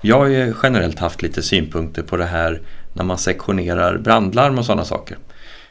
Jag 0.00 0.18
har 0.18 0.26
ju 0.26 0.54
generellt 0.62 0.98
haft 0.98 1.22
lite 1.22 1.42
synpunkter 1.42 2.02
på 2.02 2.16
det 2.16 2.24
här 2.24 2.60
när 2.92 3.04
man 3.04 3.18
sektionerar 3.18 3.98
brandlarm 3.98 4.58
och 4.58 4.64
sådana 4.64 4.84
saker. 4.84 5.18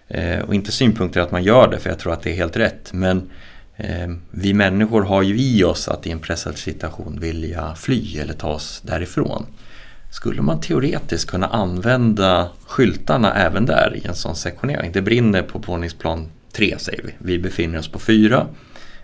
Eh, 0.07 0.39
och 0.39 0.55
inte 0.55 0.71
synpunkter 0.71 1.21
att 1.21 1.31
man 1.31 1.43
gör 1.43 1.67
det 1.71 1.79
för 1.79 1.89
jag 1.89 1.99
tror 1.99 2.13
att 2.13 2.21
det 2.21 2.31
är 2.31 2.35
helt 2.35 2.57
rätt 2.57 2.93
men 2.93 3.29
Ehm, 3.77 4.21
vi 4.31 4.53
människor 4.53 5.01
har 5.01 5.21
ju 5.21 5.39
i 5.39 5.63
oss 5.63 5.87
att 5.87 6.07
i 6.07 6.11
en 6.11 6.19
pressad 6.19 6.57
situation 6.57 7.19
vilja 7.19 7.75
fly 7.75 8.17
eller 8.17 8.33
ta 8.33 8.47
oss 8.47 8.81
därifrån. 8.85 9.45
Skulle 10.11 10.41
man 10.41 10.61
teoretiskt 10.61 11.29
kunna 11.29 11.47
använda 11.47 12.49
skyltarna 12.67 13.33
även 13.33 13.65
där 13.65 13.95
i 13.95 14.07
en 14.07 14.15
sån 14.15 14.35
sektionering? 14.35 14.91
Det 14.91 15.01
brinner 15.01 15.41
på 15.41 15.59
våningsplan 15.59 16.27
3 16.51 16.75
säger 16.79 17.03
vi. 17.03 17.11
Vi 17.17 17.39
befinner 17.39 17.79
oss 17.79 17.87
på 17.87 17.99
4. 17.99 18.47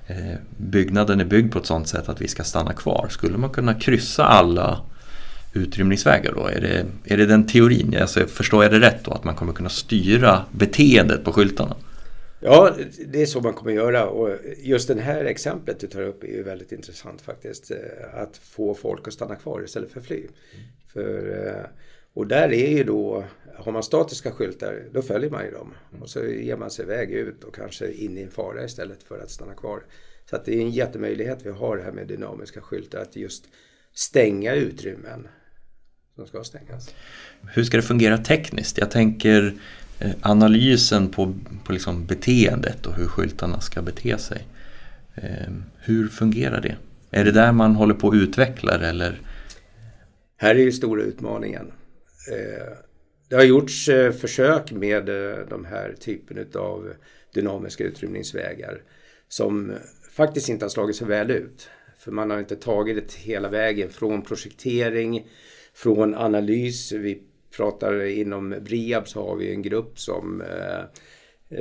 Ehm, 0.07 0.37
byggnaden 0.57 1.19
är 1.19 1.25
byggd 1.25 1.53
på 1.53 1.59
ett 1.59 1.65
sånt 1.65 1.87
sätt 1.87 2.09
att 2.09 2.21
vi 2.21 2.27
ska 2.27 2.43
stanna 2.43 2.73
kvar. 2.73 3.07
Skulle 3.09 3.37
man 3.37 3.49
kunna 3.49 3.73
kryssa 3.73 4.25
alla 4.25 4.81
utrymningsvägar 5.53 6.33
då? 6.33 6.47
Är 6.47 6.61
det, 6.61 6.85
är 7.13 7.17
det 7.17 7.25
den 7.25 7.47
teorin? 7.47 7.97
Alltså, 8.01 8.27
förstår 8.27 8.63
jag 8.63 8.71
det 8.71 8.79
rätt 8.79 9.05
då? 9.05 9.11
Att 9.11 9.23
man 9.23 9.35
kommer 9.35 9.53
kunna 9.53 9.69
styra 9.69 10.41
beteendet 10.51 11.23
på 11.23 11.33
skyltarna? 11.33 11.75
Ja, 12.43 12.75
det 13.07 13.21
är 13.21 13.25
så 13.25 13.41
man 13.41 13.53
kommer 13.53 13.71
göra 13.71 14.09
och 14.09 14.37
just 14.57 14.87
det 14.87 15.01
här 15.01 15.25
exemplet 15.25 15.79
du 15.79 15.87
tar 15.87 16.01
upp 16.01 16.23
är 16.23 16.27
ju 16.27 16.43
väldigt 16.43 16.71
intressant 16.71 17.21
faktiskt. 17.21 17.71
Eh, 17.71 17.77
att 18.13 18.37
få 18.37 18.73
folk 18.73 19.07
att 19.07 19.13
stanna 19.13 19.35
kvar 19.35 19.63
istället 19.63 19.91
för 19.91 20.01
fly. 20.01 20.17
Mm. 20.17 20.65
För, 20.93 21.47
eh, 21.47 21.65
och 22.13 22.27
där 22.27 22.53
är 22.53 22.77
ju 22.77 22.83
då, 22.83 23.23
har 23.55 23.71
man 23.71 23.83
statiska 23.83 24.31
skyltar 24.31 24.83
då 24.91 25.01
följer 25.01 25.29
man 25.29 25.45
ju 25.45 25.51
dem. 25.51 25.73
Mm. 25.89 26.01
Och 26.01 26.09
så 26.09 26.25
ger 26.25 26.57
man 26.57 26.71
sig 26.71 26.85
iväg 26.85 27.11
ut 27.11 27.43
och 27.43 27.55
kanske 27.55 27.91
in 27.91 28.17
i 28.17 28.21
en 28.21 28.31
fara 28.31 28.63
istället 28.63 29.03
för 29.03 29.19
att 29.19 29.31
stanna 29.31 29.53
kvar. 29.53 29.83
Så 30.29 30.35
att 30.35 30.45
det 30.45 30.55
är 30.55 30.61
en 30.61 30.71
jättemöjlighet 30.71 31.39
vi 31.43 31.49
har 31.49 31.77
här 31.77 31.91
med 31.91 32.07
dynamiska 32.07 32.61
skyltar 32.61 33.01
att 33.01 33.15
just 33.15 33.45
stänga 33.93 34.53
utrymmen 34.53 35.27
som 36.15 36.27
ska 36.27 36.43
stängas. 36.43 36.95
Hur 37.53 37.63
ska 37.63 37.77
det 37.77 37.83
fungera 37.83 38.17
tekniskt? 38.17 38.77
Jag 38.77 38.91
tänker 38.91 39.59
Eh, 40.01 40.11
analysen 40.21 41.09
på, 41.09 41.33
på 41.65 41.73
liksom 41.73 42.05
beteendet 42.05 42.85
och 42.85 42.93
hur 42.93 43.07
skyltarna 43.07 43.59
ska 43.61 43.81
bete 43.81 44.17
sig. 44.17 44.47
Ehm, 45.15 45.63
hur 45.79 46.07
fungerar 46.07 46.61
det? 46.61 46.75
Är 47.11 47.25
det 47.25 47.31
där 47.31 47.51
man 47.51 47.75
håller 47.75 47.93
på 47.93 48.07
att 48.07 48.15
utveckla 48.15 48.89
eller? 48.89 49.21
Här 50.37 50.55
är 50.55 50.59
ju 50.59 50.71
stora 50.71 51.03
utmaningen. 51.03 51.71
Eh, 52.31 52.77
det 53.29 53.35
har 53.35 53.43
gjorts 53.43 53.89
eh, 53.89 54.11
försök 54.11 54.71
med 54.71 55.05
de 55.49 55.65
här 55.65 55.95
typen 55.99 56.45
av 56.55 56.93
dynamiska 57.33 57.83
utrymningsvägar 57.83 58.81
som 59.27 59.73
faktiskt 60.11 60.49
inte 60.49 60.65
har 60.65 60.69
slagit 60.69 60.95
så 60.95 61.05
väl 61.05 61.31
ut. 61.31 61.69
För 61.97 62.11
man 62.11 62.29
har 62.29 62.39
inte 62.39 62.55
tagit 62.55 62.95
det 62.95 63.17
hela 63.17 63.49
vägen 63.49 63.89
från 63.89 64.21
projektering, 64.21 65.27
från 65.73 66.15
analys. 66.15 66.91
Vi 66.91 67.21
pratar 67.57 68.03
inom 68.05 68.55
Briab 68.61 69.07
så 69.07 69.27
har 69.27 69.35
vi 69.35 69.53
en 69.53 69.61
grupp 69.61 69.99
som 69.99 70.41
eh, 70.41 70.83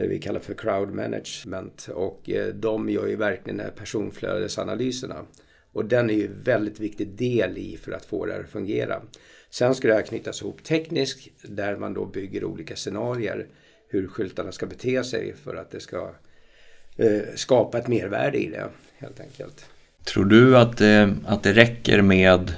vi 0.09 0.18
kallar 0.18 0.40
för 0.40 0.54
crowd 0.54 0.94
management 0.94 1.88
och 1.94 2.30
eh, 2.30 2.47
de 2.47 2.88
gör 2.88 3.06
ju 3.06 3.16
verkligen 3.16 3.56
de 3.56 3.62
här 3.62 3.70
personflödesanalyserna. 3.70 5.25
Och 5.73 5.85
den 5.85 6.11
är 6.11 6.14
ju 6.14 6.26
en 6.26 6.42
väldigt 6.42 6.80
viktig 6.80 7.09
del 7.09 7.59
i 7.59 7.76
för 7.76 7.92
att 7.92 8.04
få 8.04 8.26
det 8.26 8.32
här 8.32 8.40
att 8.40 8.50
fungera. 8.50 9.02
Sen 9.50 9.75
ska 9.75 9.88
det 9.88 9.94
här 9.94 10.02
knytas 10.02 10.42
ihop 10.42 10.64
tekniskt 10.64 11.28
där 11.42 11.76
man 11.76 11.94
då 11.94 12.06
bygger 12.06 12.44
olika 12.44 12.76
scenarier 12.76 13.47
hur 13.88 14.09
skyltarna 14.09 14.52
ska 14.52 14.66
bete 14.66 15.04
sig 15.04 15.35
för 15.44 15.56
att 15.56 15.70
det 15.70 15.80
ska 15.80 16.14
eh, 16.97 17.23
skapa 17.35 17.78
ett 17.78 17.88
mervärde 17.88 18.38
i 18.38 18.49
det 18.49 18.68
helt 18.99 19.20
enkelt. 19.20 19.66
Tror 20.04 20.25
du 20.25 20.56
att 20.56 20.76
det, 20.76 21.16
att 21.26 21.42
det 21.42 21.52
räcker 21.52 22.02
med 22.02 22.52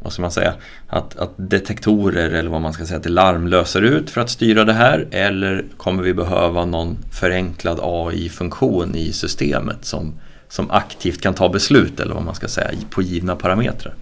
vad 0.00 0.12
ska 0.12 0.22
man 0.22 0.30
säga, 0.30 0.54
att, 0.86 1.16
att 1.18 1.30
detektorer 1.36 2.30
eller 2.30 2.50
vad 2.50 2.60
man 2.60 2.72
ska 2.72 2.86
säga 2.86 3.00
till 3.00 3.14
larm 3.14 3.46
löser 3.46 3.82
ut 3.82 4.10
för 4.10 4.20
att 4.20 4.30
styra 4.30 4.64
det 4.64 4.72
här 4.72 5.08
eller 5.10 5.64
kommer 5.76 6.02
vi 6.02 6.14
behöva 6.14 6.64
någon 6.64 6.98
förenklad 7.20 7.80
AI-funktion 7.82 8.94
i 8.94 9.12
systemet 9.12 9.84
som, 9.84 10.14
som 10.48 10.70
aktivt 10.70 11.20
kan 11.20 11.34
ta 11.34 11.48
beslut 11.48 12.00
eller 12.00 12.14
vad 12.14 12.24
man 12.24 12.34
ska 12.34 12.48
säga 12.48 12.70
på 12.90 13.02
givna 13.02 13.36
parametrar? 13.36 13.94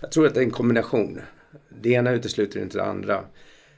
Jag 0.00 0.12
tror 0.12 0.26
att 0.26 0.34
det 0.34 0.40
är 0.40 0.44
en 0.44 0.50
kombination. 0.50 1.20
Det 1.82 1.90
ena 1.90 2.10
utesluter 2.10 2.60
inte 2.60 2.78
det 2.78 2.84
andra. 2.84 3.20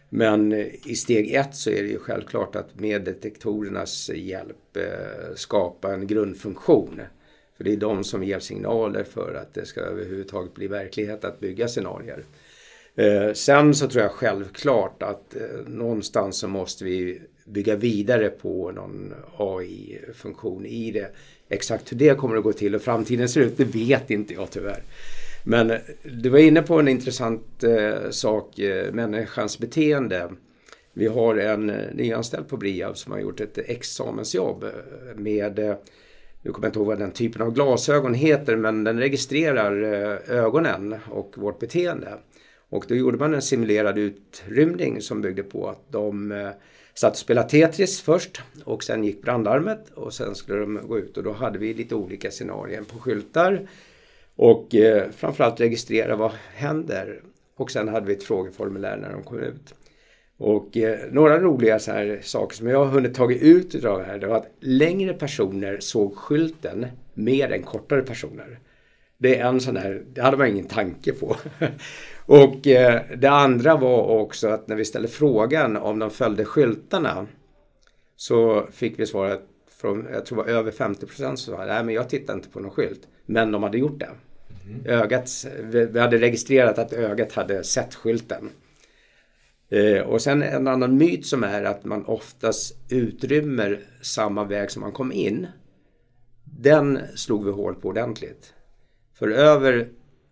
Men 0.09 0.53
eh, 0.53 0.67
i 0.87 0.95
steg 0.95 1.35
ett 1.35 1.55
så 1.55 1.71
är 1.71 1.83
det 1.83 1.89
ju 1.89 1.99
självklart 1.99 2.57
att 2.57 2.81
med 2.81 3.05
detektorernas 3.05 4.11
hjälp 4.15 4.77
eh, 4.77 5.35
skapa 5.35 5.93
en 5.93 6.07
grundfunktion 6.07 7.01
för 7.61 7.65
det 7.65 7.73
är 7.73 7.77
de 7.77 8.05
som 8.05 8.25
ger 8.25 8.39
signaler 8.39 9.05
för 9.05 9.35
att 9.35 9.55
det 9.55 9.67
ska 9.67 9.81
överhuvudtaget 9.81 10.55
bli 10.55 10.67
verklighet 10.67 11.25
att 11.25 11.41
bygga 11.41 11.69
scenarier. 11.69 12.25
Eh, 12.95 13.33
sen 13.33 13.75
så 13.75 13.89
tror 13.89 14.03
jag 14.03 14.13
självklart 14.13 15.03
att 15.03 15.37
eh, 15.37 15.43
någonstans 15.67 16.39
så 16.39 16.49
måste 16.49 16.85
vi 16.85 17.21
bygga 17.45 17.77
vidare 17.77 18.29
på 18.29 18.71
någon 18.71 19.15
AI-funktion 19.37 20.67
i 20.67 20.91
det. 20.91 21.11
Exakt 21.49 21.93
hur 21.93 21.97
det 21.97 22.19
kommer 22.19 22.37
att 22.37 22.45
gå 22.45 22.53
till 22.53 22.75
och 22.75 22.83
framtiden 22.83 23.29
ser 23.29 23.41
ut, 23.41 23.57
det 23.57 23.65
vet 23.65 24.11
inte 24.11 24.35
jag 24.35 24.51
tyvärr. 24.51 24.83
Men 25.45 25.71
eh, 25.71 25.79
du 26.03 26.29
var 26.29 26.39
inne 26.39 26.63
på 26.63 26.81
en 26.81 26.89
intressant 26.89 27.65
eh, 27.65 28.11
sak, 28.11 28.59
eh, 28.59 28.93
människans 28.93 29.59
beteende. 29.59 30.31
Vi 30.93 31.07
har 31.07 31.37
en 31.37 31.71
eh, 31.71 31.95
nyanställd 31.95 32.49
på 32.49 32.57
Briab 32.57 32.97
som 32.97 33.13
har 33.13 33.21
gjort 33.21 33.41
ett 33.41 33.59
examensjobb 33.59 34.65
eh, 34.65 34.71
med 35.17 35.77
nu 36.43 36.53
kommer 36.53 36.67
jag 36.67 36.69
inte 36.69 36.79
ihåg 36.79 36.87
vad 36.87 36.99
den 36.99 37.11
typen 37.11 37.43
av 37.43 37.55
glasögon 37.55 38.15
heter 38.15 38.57
men 38.57 38.85
den 38.85 38.99
registrerar 38.99 39.83
eh, 39.83 40.39
ögonen 40.39 40.97
och 41.11 41.35
vårt 41.37 41.59
beteende. 41.59 42.19
Och 42.69 42.85
då 42.89 42.95
gjorde 42.95 43.19
man 43.19 43.35
en 43.35 43.43
simulerad 43.43 43.99
utrymning 43.99 45.03
som 45.03 45.21
byggde 45.21 45.43
på 45.43 45.69
att 45.69 45.93
de 45.93 46.33
eh, 46.33 46.51
satt 46.95 47.13
och 47.13 47.19
spelade 47.19 47.49
Tetris 47.49 48.01
först 48.01 48.43
och 48.65 48.85
sen 48.85 49.05
gick 49.05 49.23
brandlarmet 49.23 49.91
och 49.95 50.15
sen 50.15 50.35
skulle 50.35 50.59
de 50.59 50.81
gå 50.89 50.99
ut 50.99 51.17
och 51.17 51.23
då 51.23 51.33
hade 51.33 51.59
vi 51.59 51.75
lite 51.75 51.95
olika 51.95 52.31
scenarier 52.31 52.83
på 52.83 52.99
skyltar. 52.99 53.69
Och 54.37 54.75
eh, 54.75 55.11
framförallt 55.11 55.61
registrera 55.61 56.17
vad 56.17 56.33
händer. 56.55 57.21
Och 57.57 57.71
sen 57.71 57.89
hade 57.89 58.07
vi 58.07 58.13
ett 58.13 58.23
frågeformulär 58.23 58.97
när 58.97 59.13
de 59.13 59.23
kom 59.23 59.39
ut. 59.39 59.75
Och 60.41 60.77
eh, 60.77 60.99
några 61.11 61.39
roliga 61.39 61.79
så 61.79 61.93
här 61.93 62.21
saker 62.23 62.57
som 62.57 62.67
jag 62.67 62.85
har 62.85 62.87
hunnit 62.87 63.15
tagit 63.15 63.43
ut 63.43 63.85
av 63.85 63.99
det 63.99 64.05
här 64.05 64.19
det 64.19 64.27
var 64.27 64.37
att 64.37 64.53
längre 64.61 65.15
personer 65.15 65.77
såg 65.81 66.17
skylten 66.17 66.87
mer 67.15 67.53
än 67.53 67.63
kortare 67.63 68.03
personer. 68.03 68.59
Det 69.19 69.39
är 69.39 69.49
en 69.49 69.61
sån 69.61 69.77
här, 69.77 70.03
det 70.13 70.23
hade 70.23 70.37
man 70.37 70.49
ingen 70.49 70.67
tanke 70.67 71.13
på. 71.13 71.37
och 72.27 72.67
eh, 72.67 73.03
det 73.17 73.31
andra 73.31 73.77
var 73.77 74.03
också 74.03 74.49
att 74.49 74.69
när 74.69 74.77
vi 74.77 74.85
ställde 74.85 75.09
frågan 75.09 75.77
om 75.77 75.99
de 75.99 76.11
följde 76.11 76.45
skyltarna 76.45 77.27
så 78.17 78.67
fick 78.73 78.99
vi 78.99 79.07
svaret 79.07 79.43
från, 79.81 80.07
jag 80.13 80.27
tror 80.27 80.45
det 80.45 80.53
var 80.53 80.59
över 80.59 80.71
50 80.71 81.07
procent 81.07 81.39
som 81.39 81.57
sa 81.57 81.65
nej 81.65 81.85
men 81.85 81.95
jag 81.95 82.09
tittar 82.09 82.35
inte 82.35 82.49
på 82.49 82.61
någon 82.61 82.71
skylt. 82.71 83.09
Men 83.27 83.53
de 83.53 83.63
hade 83.63 83.79
gjort 83.79 84.01
det. 84.01 84.11
Mm. 84.67 84.87
Ögat, 84.87 85.47
vi 85.63 86.01
hade 86.01 86.19
registrerat 86.19 86.79
att 86.79 86.93
ögat 86.93 87.33
hade 87.33 87.65
sett 87.65 87.95
skylten. 87.95 88.51
Eh, 89.71 90.01
och 90.01 90.23
sen 90.23 90.43
en 90.43 90.69
annan 90.69 90.97
myt 90.97 91.27
som 91.27 91.45
är 91.45 91.63
att 91.63 91.85
man 91.85 92.05
oftast 92.05 92.77
utrymmer 92.89 93.79
samma 94.01 94.45
väg 94.45 94.71
som 94.71 94.83
man 94.83 94.93
kom 94.93 95.13
in. 95.13 95.47
Den 96.45 96.99
slog 97.15 97.45
vi 97.45 97.51
hål 97.51 97.75
på 97.75 97.89
ordentligt. 97.89 98.55
För 99.19 99.29
över 99.29 99.89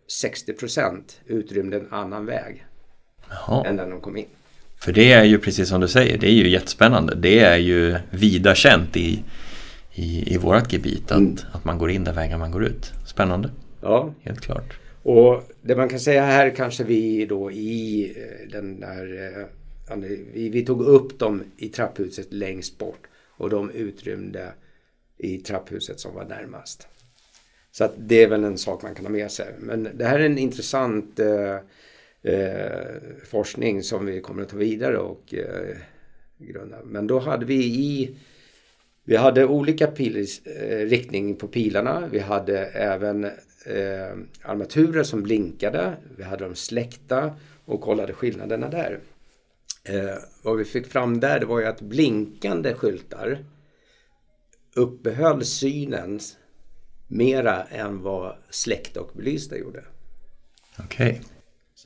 60 0.08 0.52
procent 0.52 1.20
utrymde 1.26 1.76
en 1.76 1.92
annan 1.92 2.26
väg 2.26 2.66
Jaha. 3.30 3.66
än 3.66 3.76
den 3.76 3.90
de 3.90 4.00
kom 4.00 4.16
in. 4.16 4.26
För 4.80 4.92
det 4.92 5.12
är 5.12 5.24
ju 5.24 5.38
precis 5.38 5.68
som 5.68 5.80
du 5.80 5.88
säger, 5.88 6.18
det 6.18 6.26
är 6.26 6.34
ju 6.34 6.48
jättespännande. 6.48 7.14
Det 7.14 7.38
är 7.38 7.56
ju 7.56 7.96
vida 8.10 8.54
känt 8.54 8.96
i, 8.96 9.24
i, 9.94 10.34
i 10.34 10.36
vårat 10.36 10.72
gebit 10.72 11.04
att, 11.04 11.18
mm. 11.18 11.36
att 11.52 11.64
man 11.64 11.78
går 11.78 11.90
in 11.90 12.04
där 12.04 12.12
vägen 12.12 12.38
man 12.38 12.50
går 12.50 12.64
ut. 12.64 12.92
Spännande. 13.06 13.50
Ja. 13.80 14.14
Helt 14.22 14.40
klart. 14.40 14.78
Och 15.08 15.42
det 15.62 15.76
man 15.76 15.88
kan 15.88 16.00
säga 16.00 16.24
här 16.24 16.50
kanske 16.50 16.84
vi 16.84 17.26
då 17.26 17.50
i 17.50 18.04
eh, 18.16 18.48
den 18.50 18.80
där... 18.80 19.34
Eh, 19.90 19.96
vi, 20.32 20.48
vi 20.48 20.64
tog 20.64 20.82
upp 20.82 21.18
dem 21.18 21.42
i 21.56 21.68
trapphuset 21.68 22.32
längst 22.32 22.78
bort 22.78 23.06
och 23.36 23.50
de 23.50 23.70
utrymde 23.70 24.52
i 25.18 25.38
trapphuset 25.38 26.00
som 26.00 26.14
var 26.14 26.24
närmast. 26.24 26.88
Så 27.70 27.84
att 27.84 27.92
det 27.96 28.22
är 28.22 28.28
väl 28.28 28.44
en 28.44 28.58
sak 28.58 28.82
man 28.82 28.94
kan 28.94 29.04
ha 29.04 29.12
med 29.12 29.30
sig. 29.30 29.54
Men 29.58 29.88
det 29.94 30.04
här 30.04 30.18
är 30.18 30.24
en 30.24 30.38
intressant 30.38 31.18
eh, 31.18 31.56
eh, 32.22 32.96
forskning 33.24 33.82
som 33.82 34.06
vi 34.06 34.20
kommer 34.20 34.42
att 34.42 34.48
ta 34.48 34.56
vidare 34.56 34.98
och 34.98 35.34
eh, 35.34 35.76
grunda. 36.38 36.76
Men 36.84 37.06
då 37.06 37.18
hade 37.18 37.46
vi 37.46 37.64
i 37.64 38.16
vi 39.04 39.16
hade 39.16 39.46
olika 39.46 39.86
pil, 39.86 40.26
eh, 40.44 40.76
riktning 40.76 41.36
på 41.36 41.48
pilarna. 41.48 42.08
Vi 42.12 42.18
hade 42.18 42.58
även 42.66 43.30
eh, 43.66 44.16
armaturer 44.42 45.02
som 45.02 45.22
blinkade. 45.22 45.96
Vi 46.16 46.22
hade 46.22 46.44
dem 46.44 46.54
släckta 46.54 47.34
och 47.64 47.80
kollade 47.80 48.12
skillnaderna 48.12 48.68
där. 48.68 49.00
Eh, 49.84 50.18
vad 50.42 50.56
vi 50.56 50.64
fick 50.64 50.86
fram 50.86 51.20
där 51.20 51.40
det 51.40 51.46
var 51.46 51.60
ju 51.60 51.66
att 51.66 51.80
blinkande 51.80 52.74
skyltar 52.74 53.44
uppehöll 54.74 55.44
synen 55.44 56.20
mera 57.06 57.62
än 57.62 58.02
vad 58.02 58.36
släckta 58.50 59.00
och 59.00 59.10
belysta 59.14 59.58
gjorde. 59.58 59.84
Okej. 60.78 61.20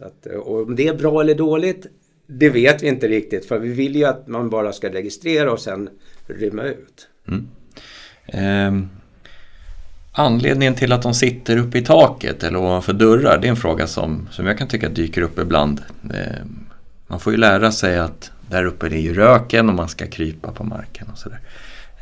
Okay. 0.00 0.32
Eh, 0.32 0.38
om 0.38 0.76
det 0.76 0.86
är 0.86 0.94
bra 0.94 1.20
eller 1.20 1.34
dåligt, 1.34 1.86
det 2.26 2.50
vet 2.50 2.82
vi 2.82 2.88
inte 2.88 3.08
riktigt. 3.08 3.44
För 3.44 3.58
vi 3.58 3.72
vill 3.72 3.96
ju 3.96 4.04
att 4.04 4.26
man 4.26 4.50
bara 4.50 4.72
ska 4.72 4.92
registrera 4.92 5.52
och 5.52 5.60
sen 5.60 5.90
rymma 6.26 6.62
ut. 6.62 7.08
Mm. 7.28 7.48
Um, 8.68 8.88
Anledningen 10.14 10.74
till 10.74 10.92
att 10.92 11.02
de 11.02 11.14
sitter 11.14 11.56
uppe 11.56 11.78
i 11.78 11.82
taket 11.82 12.42
eller 12.42 12.58
ovanför 12.58 12.92
dörrar, 12.92 13.38
det 13.38 13.46
är 13.46 13.50
en 13.50 13.56
fråga 13.56 13.86
som, 13.86 14.28
som 14.30 14.46
jag 14.46 14.58
kan 14.58 14.68
tycka 14.68 14.88
dyker 14.88 15.22
upp 15.22 15.38
ibland. 15.38 15.82
Eh, 16.14 16.44
man 17.06 17.20
får 17.20 17.32
ju 17.32 17.38
lära 17.38 17.72
sig 17.72 17.98
att 17.98 18.30
där 18.50 18.64
uppe 18.64 18.88
det 18.88 18.96
är 18.96 19.00
ju 19.00 19.14
röken 19.14 19.68
och 19.68 19.74
man 19.74 19.88
ska 19.88 20.06
krypa 20.06 20.52
på 20.52 20.64
marken 20.64 21.08
och 21.12 21.18
sådär. 21.18 21.40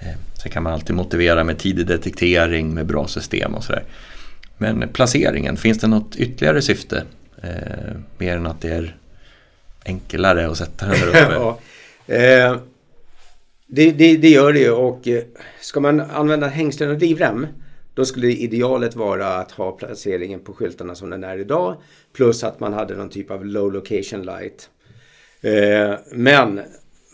Eh, 0.00 0.16
sen 0.42 0.52
kan 0.52 0.62
man 0.62 0.72
alltid 0.72 0.96
motivera 0.96 1.44
med 1.44 1.58
tidig 1.58 1.86
detektering 1.86 2.74
med 2.74 2.86
bra 2.86 3.08
system 3.08 3.54
och 3.54 3.64
sådär. 3.64 3.82
Men 4.58 4.88
placeringen, 4.92 5.56
finns 5.56 5.78
det 5.78 5.86
något 5.86 6.16
ytterligare 6.16 6.62
syfte? 6.62 7.04
Eh, 7.42 7.94
mer 8.18 8.36
än 8.36 8.46
att 8.46 8.60
det 8.60 8.68
är 8.68 8.96
enklare 9.84 10.50
att 10.50 10.58
sätta 10.58 10.86
den 10.86 11.00
där 11.00 11.08
uppe? 11.24 11.34
ja. 11.34 11.58
eh, 12.14 12.56
det, 13.66 13.90
det, 13.92 14.16
det, 14.16 14.28
gör 14.28 14.52
det 14.52 14.60
ju 14.60 14.70
och 14.70 15.08
eh, 15.08 15.22
ska 15.60 15.80
man 15.80 16.00
använda 16.00 16.48
hängslen 16.48 16.90
och 16.90 16.98
livrem 16.98 17.46
då 17.94 18.04
skulle 18.04 18.32
idealet 18.32 18.96
vara 18.96 19.26
att 19.26 19.52
ha 19.52 19.72
placeringen 19.72 20.40
på 20.40 20.52
skyltarna 20.52 20.94
som 20.94 21.10
den 21.10 21.24
är 21.24 21.38
idag. 21.38 21.76
Plus 22.12 22.44
att 22.44 22.60
man 22.60 22.72
hade 22.72 22.96
någon 22.96 23.10
typ 23.10 23.30
av 23.30 23.46
low 23.46 23.72
location 23.72 24.22
light. 24.22 24.70
Eh, 25.40 25.94
men 26.12 26.60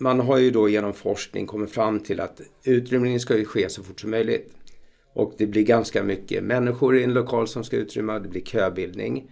man 0.01 0.21
har 0.21 0.39
ju 0.39 0.51
då 0.51 0.69
genom 0.69 0.95
forskning 0.95 1.47
kommit 1.47 1.71
fram 1.71 2.01
till 2.01 2.21
att 2.21 2.41
utrymningen 2.65 3.21
ska 3.21 3.37
ju 3.37 3.45
ske 3.45 3.69
så 3.69 3.83
fort 3.83 4.01
som 4.01 4.11
möjligt. 4.11 4.53
Och 5.13 5.35
det 5.39 5.47
blir 5.47 5.63
ganska 5.63 6.03
mycket 6.03 6.45
människor 6.45 6.97
i 6.97 7.05
en 7.05 7.15
lokal 7.15 7.49
som 7.49 7.65
ska 7.65 7.77
utrymma. 7.77 8.19
Det 8.19 8.29
blir 8.29 8.43
köbildning. 8.43 9.31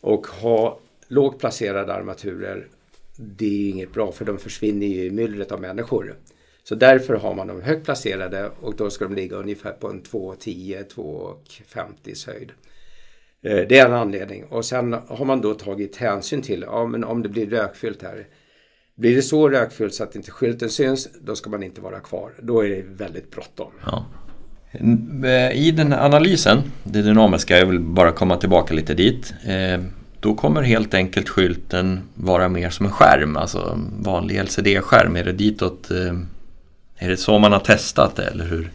Och 0.00 0.26
ha 0.26 0.80
lågt 1.08 1.38
placerade 1.38 1.94
armaturer 1.94 2.68
det 3.16 3.46
är 3.46 3.70
inget 3.70 3.92
bra 3.92 4.12
för 4.12 4.24
de 4.24 4.38
försvinner 4.38 4.86
ju 4.86 5.04
i 5.04 5.10
myllret 5.10 5.52
av 5.52 5.60
människor. 5.60 6.16
Så 6.68 6.74
därför 6.74 7.14
har 7.14 7.34
man 7.34 7.46
dem 7.46 7.62
högt 7.62 7.84
placerade 7.84 8.50
och 8.60 8.76
då 8.76 8.90
ska 8.90 9.04
de 9.04 9.14
ligga 9.14 9.36
ungefär 9.36 9.72
på 9.72 9.88
en 9.88 10.02
2,10-2,50 10.02 12.26
höjd. 12.26 12.52
Eh, 13.42 13.68
det 13.68 13.78
är 13.78 13.86
en 13.86 13.92
anledning 13.92 14.44
och 14.44 14.64
sen 14.64 14.96
har 15.08 15.24
man 15.24 15.40
då 15.40 15.54
tagit 15.54 15.96
hänsyn 15.96 16.42
till, 16.42 16.64
ja 16.66 16.86
men 16.86 17.04
om 17.04 17.22
det 17.22 17.28
blir 17.28 17.46
rökfyllt 17.46 18.02
här. 18.02 18.26
Blir 18.94 19.16
det 19.16 19.22
så 19.22 19.48
rökfyllt 19.48 19.94
så 19.94 20.04
att 20.04 20.16
inte 20.16 20.30
skylten 20.30 20.70
syns, 20.70 21.08
då 21.20 21.36
ska 21.36 21.50
man 21.50 21.62
inte 21.62 21.80
vara 21.80 22.00
kvar. 22.00 22.32
Då 22.42 22.64
är 22.64 22.68
det 22.68 22.82
väldigt 22.86 23.30
bråttom. 23.30 23.72
Ja. 23.86 24.06
Eh, 25.24 25.66
I 25.66 25.70
den 25.76 25.92
analysen, 25.92 26.58
det 26.84 27.02
dynamiska, 27.02 27.58
jag 27.58 27.66
vill 27.66 27.80
bara 27.80 28.12
komma 28.12 28.36
tillbaka 28.36 28.74
lite 28.74 28.94
dit. 28.94 29.34
Eh, 29.44 29.80
då 30.20 30.34
kommer 30.34 30.62
helt 30.62 30.94
enkelt 30.94 31.28
skylten 31.28 32.00
vara 32.14 32.48
mer 32.48 32.70
som 32.70 32.86
en 32.86 32.92
skärm, 32.92 33.36
alltså 33.36 33.78
vanlig 34.00 34.44
LCD-skärm. 34.44 35.16
Är 35.16 35.24
det 35.24 35.32
ditåt 35.32 35.90
är 36.96 37.08
det 37.08 37.16
så 37.16 37.38
man 37.38 37.52
har 37.52 37.60
testat 37.60 38.16
det 38.16 38.24
eller 38.24 38.44
hur? 38.44 38.70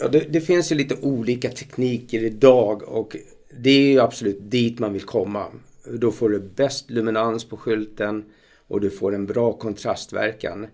Ja, 0.00 0.08
det, 0.08 0.20
det, 0.20 0.40
finns 0.40 0.72
ju 0.72 0.76
lite 0.76 0.94
olika 1.02 1.50
tekniker 1.50 2.24
idag 2.24 2.82
och 2.82 3.16
det 3.58 3.70
är 3.70 3.92
ju 3.92 4.00
absolut 4.00 4.38
dit 4.40 4.78
man 4.78 4.92
vill 4.92 5.02
komma. 5.02 5.46
Då 5.92 6.12
får 6.12 6.28
du 6.28 6.40
bäst 6.40 6.90
luminans 6.90 7.44
på 7.44 7.56
skylten 7.56 8.24
och 8.68 8.80
du 8.80 8.90
får 8.90 9.14
en 9.14 9.26
bra 9.26 9.52
kontrastverkan. 9.52 10.66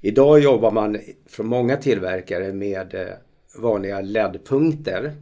Idag 0.00 0.40
jobbar 0.40 0.70
man 0.70 0.98
från 1.26 1.46
många 1.46 1.76
tillverkare 1.76 2.52
med 2.52 2.94
eh, 2.94 3.06
vanliga 3.56 4.00
LED-punkter 4.00 5.12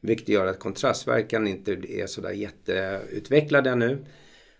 Vilket 0.00 0.28
gör 0.28 0.46
att 0.46 0.58
kontrastverkan 0.58 1.46
inte 1.46 1.72
är 1.72 2.06
sådär 2.06 2.30
jätteutvecklad 2.30 3.66
ännu. 3.66 3.98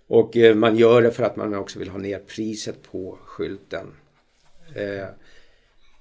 Och 0.06 0.36
eh, 0.36 0.54
man 0.54 0.76
gör 0.76 1.02
det 1.02 1.10
för 1.10 1.24
att 1.24 1.36
man 1.36 1.54
också 1.54 1.78
vill 1.78 1.88
ha 1.88 1.98
ner 1.98 2.18
priset 2.18 2.82
på 2.82 3.18
skylten. 3.24 3.86
Eh, 4.74 5.08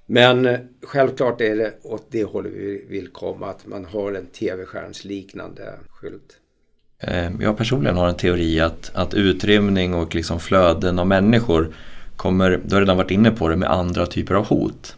men 0.06 0.46
eh, 0.46 0.60
självklart 0.84 1.42
är 1.42 1.56
det 1.56 1.74
åt 1.84 2.08
det 2.12 2.24
hållet 2.24 2.52
vi 2.56 2.86
vill 2.90 3.08
komma, 3.08 3.48
att 3.48 3.68
man 3.68 3.86
har 3.86 4.14
en 4.14 4.26
tv-skärmsliknande 4.26 5.74
skylt. 5.90 6.38
Eh, 7.00 7.32
jag 7.40 7.58
personligen 7.58 7.98
har 7.98 8.08
en 8.08 8.16
teori 8.16 8.60
att, 8.60 8.92
att 8.94 9.14
utrymning 9.14 9.94
och 9.94 10.16
liksom 10.16 10.40
flöden 10.40 11.00
av 11.00 11.08
människor 11.08 11.74
kommer, 12.16 12.62
du 12.66 12.76
har 12.76 12.82
redan 12.82 12.98
varit 12.98 13.12
inne 13.12 13.32
på 13.32 13.48
det, 13.50 13.56
med 13.56 13.72
andra 13.72 14.06
typer 14.06 14.36
av 14.36 14.46
hot. 14.46 14.96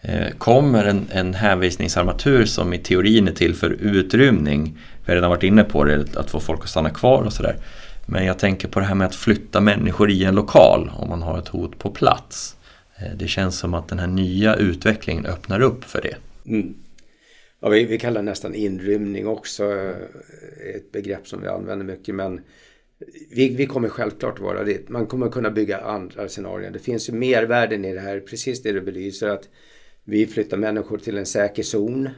Eh, 0.00 0.30
kommer 0.38 0.84
en, 0.84 1.06
en 1.10 1.34
hänvisningsarmatur 1.34 2.44
som 2.44 2.72
i 2.72 2.78
teorin 2.78 3.28
är 3.28 3.32
till 3.32 3.54
för 3.54 3.70
utrymning, 3.70 4.78
vi 5.04 5.12
har 5.12 5.14
redan 5.14 5.30
varit 5.30 5.42
inne 5.42 5.64
på 5.64 5.84
det, 5.84 6.16
att 6.16 6.30
få 6.30 6.40
folk 6.40 6.60
att 6.62 6.68
stanna 6.68 6.90
kvar 6.90 7.22
och 7.22 7.32
sådär. 7.32 7.56
Men 8.06 8.24
jag 8.26 8.38
tänker 8.38 8.68
på 8.68 8.80
det 8.80 8.86
här 8.86 8.94
med 8.94 9.06
att 9.06 9.14
flytta 9.14 9.60
människor 9.60 10.10
i 10.10 10.24
en 10.24 10.34
lokal 10.34 10.90
om 10.96 11.08
man 11.08 11.22
har 11.22 11.38
ett 11.38 11.48
hot 11.48 11.78
på 11.78 11.90
plats. 11.90 12.55
Eh, 13.00 13.16
det 13.16 13.28
känns 13.28 13.58
som 13.58 13.74
att 13.74 13.88
den 13.88 13.98
här 13.98 14.06
nya 14.06 14.56
utvecklingen 14.56 15.26
öppnar 15.26 15.60
upp 15.60 15.84
för 15.84 16.02
det. 16.02 16.16
Mm. 16.50 16.74
Ja, 17.60 17.68
vi, 17.68 17.84
vi 17.84 17.98
kallar 17.98 18.22
nästan 18.22 18.54
inrymning 18.54 19.26
också 19.26 19.64
eh, 19.64 20.74
ett 20.76 20.92
begrepp 20.92 21.28
som 21.28 21.40
vi 21.40 21.48
använder 21.48 21.86
mycket 21.86 22.14
men 22.14 22.40
vi, 23.30 23.54
vi 23.54 23.66
kommer 23.66 23.88
självklart 23.88 24.40
vara 24.40 24.64
det. 24.64 24.88
Man 24.88 25.06
kommer 25.06 25.28
kunna 25.28 25.50
bygga 25.50 25.78
andra 25.78 26.28
scenarier. 26.28 26.70
Det 26.70 26.78
finns 26.78 27.08
ju 27.08 27.12
mervärden 27.12 27.84
i 27.84 27.94
det 27.94 28.00
här, 28.00 28.20
precis 28.20 28.62
det 28.62 28.72
du 28.72 28.80
belyser 28.80 29.28
att 29.28 29.48
vi 30.04 30.26
flyttar 30.26 30.56
människor 30.56 30.98
till 30.98 31.18
en 31.18 31.26
säker 31.26 31.62
zon. 31.62 32.08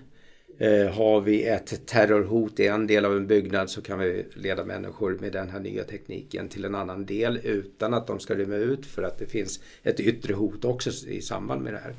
Eh, 0.61 0.91
har 0.91 1.21
vi 1.21 1.45
ett 1.45 1.87
terrorhot 1.87 2.61
i 2.61 2.67
en 2.67 2.87
del 2.87 3.05
av 3.05 3.17
en 3.17 3.27
byggnad 3.27 3.71
så 3.71 3.83
kan 3.83 3.99
vi 3.99 4.27
leda 4.35 4.65
människor 4.65 5.19
med 5.21 5.33
den 5.33 5.51
här 5.51 5.61
nya 5.61 5.85
tekniken 5.85 6.49
till 6.49 6.65
en 6.65 6.75
annan 6.75 7.07
del 7.07 7.41
utan 7.43 7.95
att 7.95 8.07
de 8.07 8.21
ska 8.21 8.35
rymma 8.35 8.55
ut 8.55 8.87
för 8.87 9.03
att 9.03 9.19
det 9.19 9.27
finns 9.27 9.61
ett 9.83 10.01
yttre 10.01 10.35
hot 10.35 10.65
också 10.65 10.91
i 11.09 11.21
samband 11.21 11.63
med 11.63 11.73
det 11.73 11.79
här. 11.79 11.95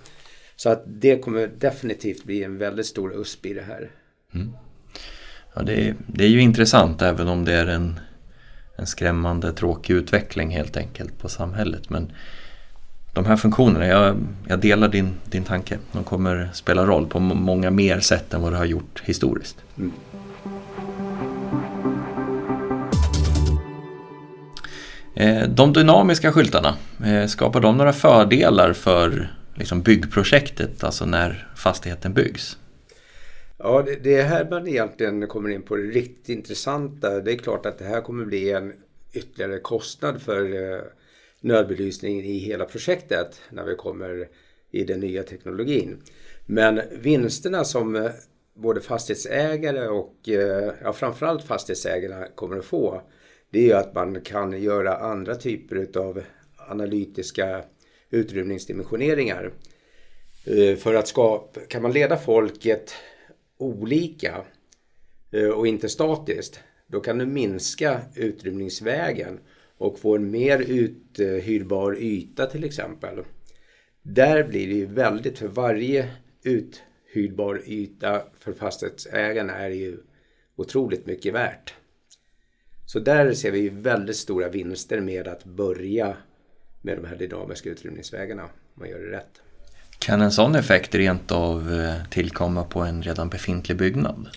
Så 0.56 0.69
att 0.69 0.84
det 0.86 1.17
kommer 1.17 1.48
definitivt 1.48 2.24
bli 2.24 2.43
en 2.43 2.58
väldigt 2.58 2.86
stor 2.86 3.22
USP 3.22 3.45
i 3.45 3.54
det 3.54 3.62
här. 3.62 3.91
Mm. 4.34 4.52
Ja, 5.56 5.62
det, 5.62 5.88
är, 5.88 5.95
det 6.08 6.24
är 6.24 6.30
ju 6.30 6.41
intressant 6.41 7.02
även 7.02 7.28
om 7.28 7.45
det 7.45 7.54
är 7.54 7.67
en, 7.67 8.00
en 8.76 8.88
skrämmande 8.88 9.54
tråkig 9.54 9.93
utveckling 9.93 10.50
helt 10.50 10.78
enkelt 10.78 11.17
på 11.17 11.30
samhället. 11.30 11.89
Men 11.89 12.12
de 13.19 13.25
här 13.25 13.38
funktionerna, 13.38 13.88
jag, 13.88 14.17
jag 14.47 14.60
delar 14.60 14.88
din, 14.88 15.13
din 15.25 15.43
tanke. 15.43 15.77
De 15.91 16.03
kommer 16.03 16.49
spela 16.53 16.86
roll 16.86 17.08
på 17.08 17.19
många 17.19 17.71
mer 17.71 17.99
sätt 17.99 18.34
än 18.34 18.41
vad 18.41 18.53
det 18.53 18.58
har 18.58 18.65
gjort 18.65 19.01
historiskt. 19.05 19.58
Mm. 19.77 19.91
Eh, 25.15 25.49
de 25.49 25.73
dynamiska 25.73 26.32
skyltarna, 26.32 26.75
eh, 27.05 27.27
skapar 27.27 27.62
de 27.62 27.77
några 27.77 27.93
fördelar 27.93 28.73
för 28.73 29.34
liksom 29.55 29.82
byggprojektet, 29.82 30.84
alltså 30.84 31.05
när 31.05 31.47
fastigheten 31.55 32.13
byggs? 32.13 32.58
Ja, 33.58 33.84
det, 33.86 33.95
det 34.03 34.15
är 34.15 34.25
här 34.25 34.47
man 34.49 34.67
egentligen 34.67 35.27
kommer 35.27 35.49
in 35.49 35.62
på 35.62 35.75
det 35.75 35.84
riktigt 35.84 36.29
intressanta. 36.29 37.10
Det 37.10 37.32
är 37.32 37.38
klart 37.38 37.65
att 37.65 37.79
det 37.79 37.86
här 37.86 38.01
kommer 38.01 38.25
bli 38.25 38.51
en 38.51 38.73
ytterligare 39.13 39.60
kostnad 39.60 40.21
för 40.21 40.73
eh, 40.73 40.82
nödbelysning 41.41 42.21
i 42.21 42.38
hela 42.38 42.65
projektet 42.65 43.41
när 43.49 43.63
vi 43.63 43.75
kommer 43.75 44.30
i 44.71 44.84
den 44.84 44.99
nya 44.99 45.23
teknologin. 45.23 46.02
Men 46.45 46.82
vinsterna 46.91 47.63
som 47.63 47.95
eh, 47.95 48.12
både 48.54 48.82
fastighetsägare 48.82 49.88
och 49.88 50.30
eh, 50.30 50.73
ja, 50.82 50.93
framförallt 50.93 51.43
fastighetsägarna 51.43 52.28
kommer 52.36 52.58
att 52.58 52.65
få 52.65 53.02
det 53.52 53.60
är 53.60 53.63
ju 53.63 53.73
att 53.73 53.95
man 53.95 54.21
kan 54.21 54.62
göra 54.62 54.97
andra 54.97 55.36
typer 55.36 55.99
av 55.99 56.21
analytiska 56.58 57.63
utrymningsdimensioneringar. 58.10 59.52
Eh, 60.45 60.75
för 60.75 60.93
att 60.93 61.08
skapa, 61.08 61.60
kan 61.60 61.82
man 61.82 61.91
leda 61.91 62.17
folket 62.17 62.93
olika 63.58 64.45
och 65.56 65.67
inte 65.67 65.89
statiskt 65.89 66.60
då 66.88 66.99
kan 66.99 67.17
du 67.17 67.25
minska 67.25 68.02
utrymningsvägen 68.15 69.39
och 69.80 70.00
få 70.00 70.15
en 70.15 70.32
mer 70.32 70.60
uthyrbar 70.60 71.98
yta 72.00 72.46
till 72.46 72.63
exempel. 72.63 73.24
Där 74.02 74.44
blir 74.44 74.68
det 74.68 74.74
ju 74.74 74.86
väldigt, 74.86 75.38
för 75.38 75.48
varje 75.48 76.10
uthyrbar 76.44 77.62
yta 77.65 78.22
för 78.39 78.54
fastighetsägarna 78.54 79.54
är 79.54 79.70
ju 79.70 79.98
otroligt 80.56 81.06
mycket 81.06 81.34
värt. 81.34 81.74
Så 82.86 83.00
där 83.00 83.34
ser 83.34 83.52
vi 83.52 83.70
väldigt 83.70 84.15
stora 84.15 84.50
vinster 84.50 85.00
med 85.00 85.28
att 85.28 85.44
börja 85.44 86.18
med 86.82 86.98
de 86.98 87.08
här 87.08 87.15
dynamiska 87.15 87.70
utrymningsvägarna 87.70 88.44
om 88.44 88.50
man 88.74 88.89
gör 88.89 89.00
det 89.00 89.18
rätt. 89.18 89.42
Kan 90.00 90.22
en 90.22 90.32
sån 90.32 90.56
effekt 90.56 90.96
rent 90.96 91.32
av 91.32 91.74
eh, 91.74 92.10
tillkomma 92.10 92.63
på 92.63 92.80
en 92.80 93.04
redan 93.04 93.30
befintlig 93.30 93.78
byggnad? 93.78 94.30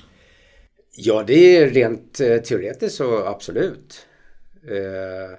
Ja, 0.97 1.25
det 1.27 1.57
är 1.57 1.71
rent 1.71 2.21
eh, 2.21 2.37
teoretiskt 2.37 2.97
så 2.97 3.27
absolut. 3.27 4.07
Eh, 4.69 5.39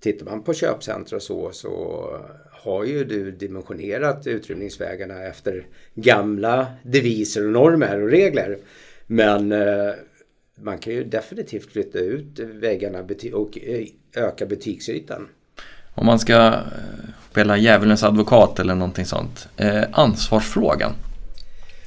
tittar 0.00 0.26
man 0.26 0.42
på 0.42 0.54
köpcentra 0.54 1.16
och 1.16 1.22
så, 1.22 1.50
så 1.52 2.08
har 2.52 2.84
ju 2.84 3.04
du 3.04 3.30
dimensionerat 3.30 4.26
utrymningsvägarna 4.26 5.22
efter 5.22 5.66
gamla 5.94 6.66
deviser 6.82 7.46
och 7.46 7.52
normer 7.52 8.02
och 8.02 8.10
regler. 8.10 8.58
Men 9.06 9.52
eh, 9.52 9.92
man 10.54 10.78
kan 10.78 10.92
ju 10.92 11.04
definitivt 11.04 11.72
flytta 11.72 11.98
ut 11.98 12.38
väggarna 12.38 12.98
och 13.32 13.58
eh, 13.58 13.86
öka 14.14 14.46
butiksytan. 14.46 15.28
Om 15.94 16.06
man 16.06 16.18
ska 16.18 16.36
eh, 16.36 16.62
spela 17.30 17.56
djävulens 17.56 18.02
advokat 18.02 18.58
eller 18.58 18.74
någonting 18.74 19.04
sånt. 19.06 19.48
Eh, 19.56 19.84
ansvarsfrågan. 19.92 20.92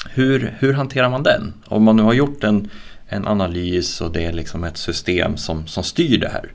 Hur, 0.09 0.55
hur 0.59 0.73
hanterar 0.73 1.09
man 1.09 1.23
den? 1.23 1.53
Om 1.65 1.83
man 1.83 1.95
nu 1.95 2.03
har 2.03 2.13
gjort 2.13 2.43
en, 2.43 2.69
en 3.07 3.27
analys 3.27 4.01
och 4.01 4.11
det 4.11 4.25
är 4.25 4.33
liksom 4.33 4.63
ett 4.63 4.77
system 4.77 5.37
som, 5.37 5.67
som 5.67 5.83
styr 5.83 6.17
det 6.17 6.29
här. 6.29 6.51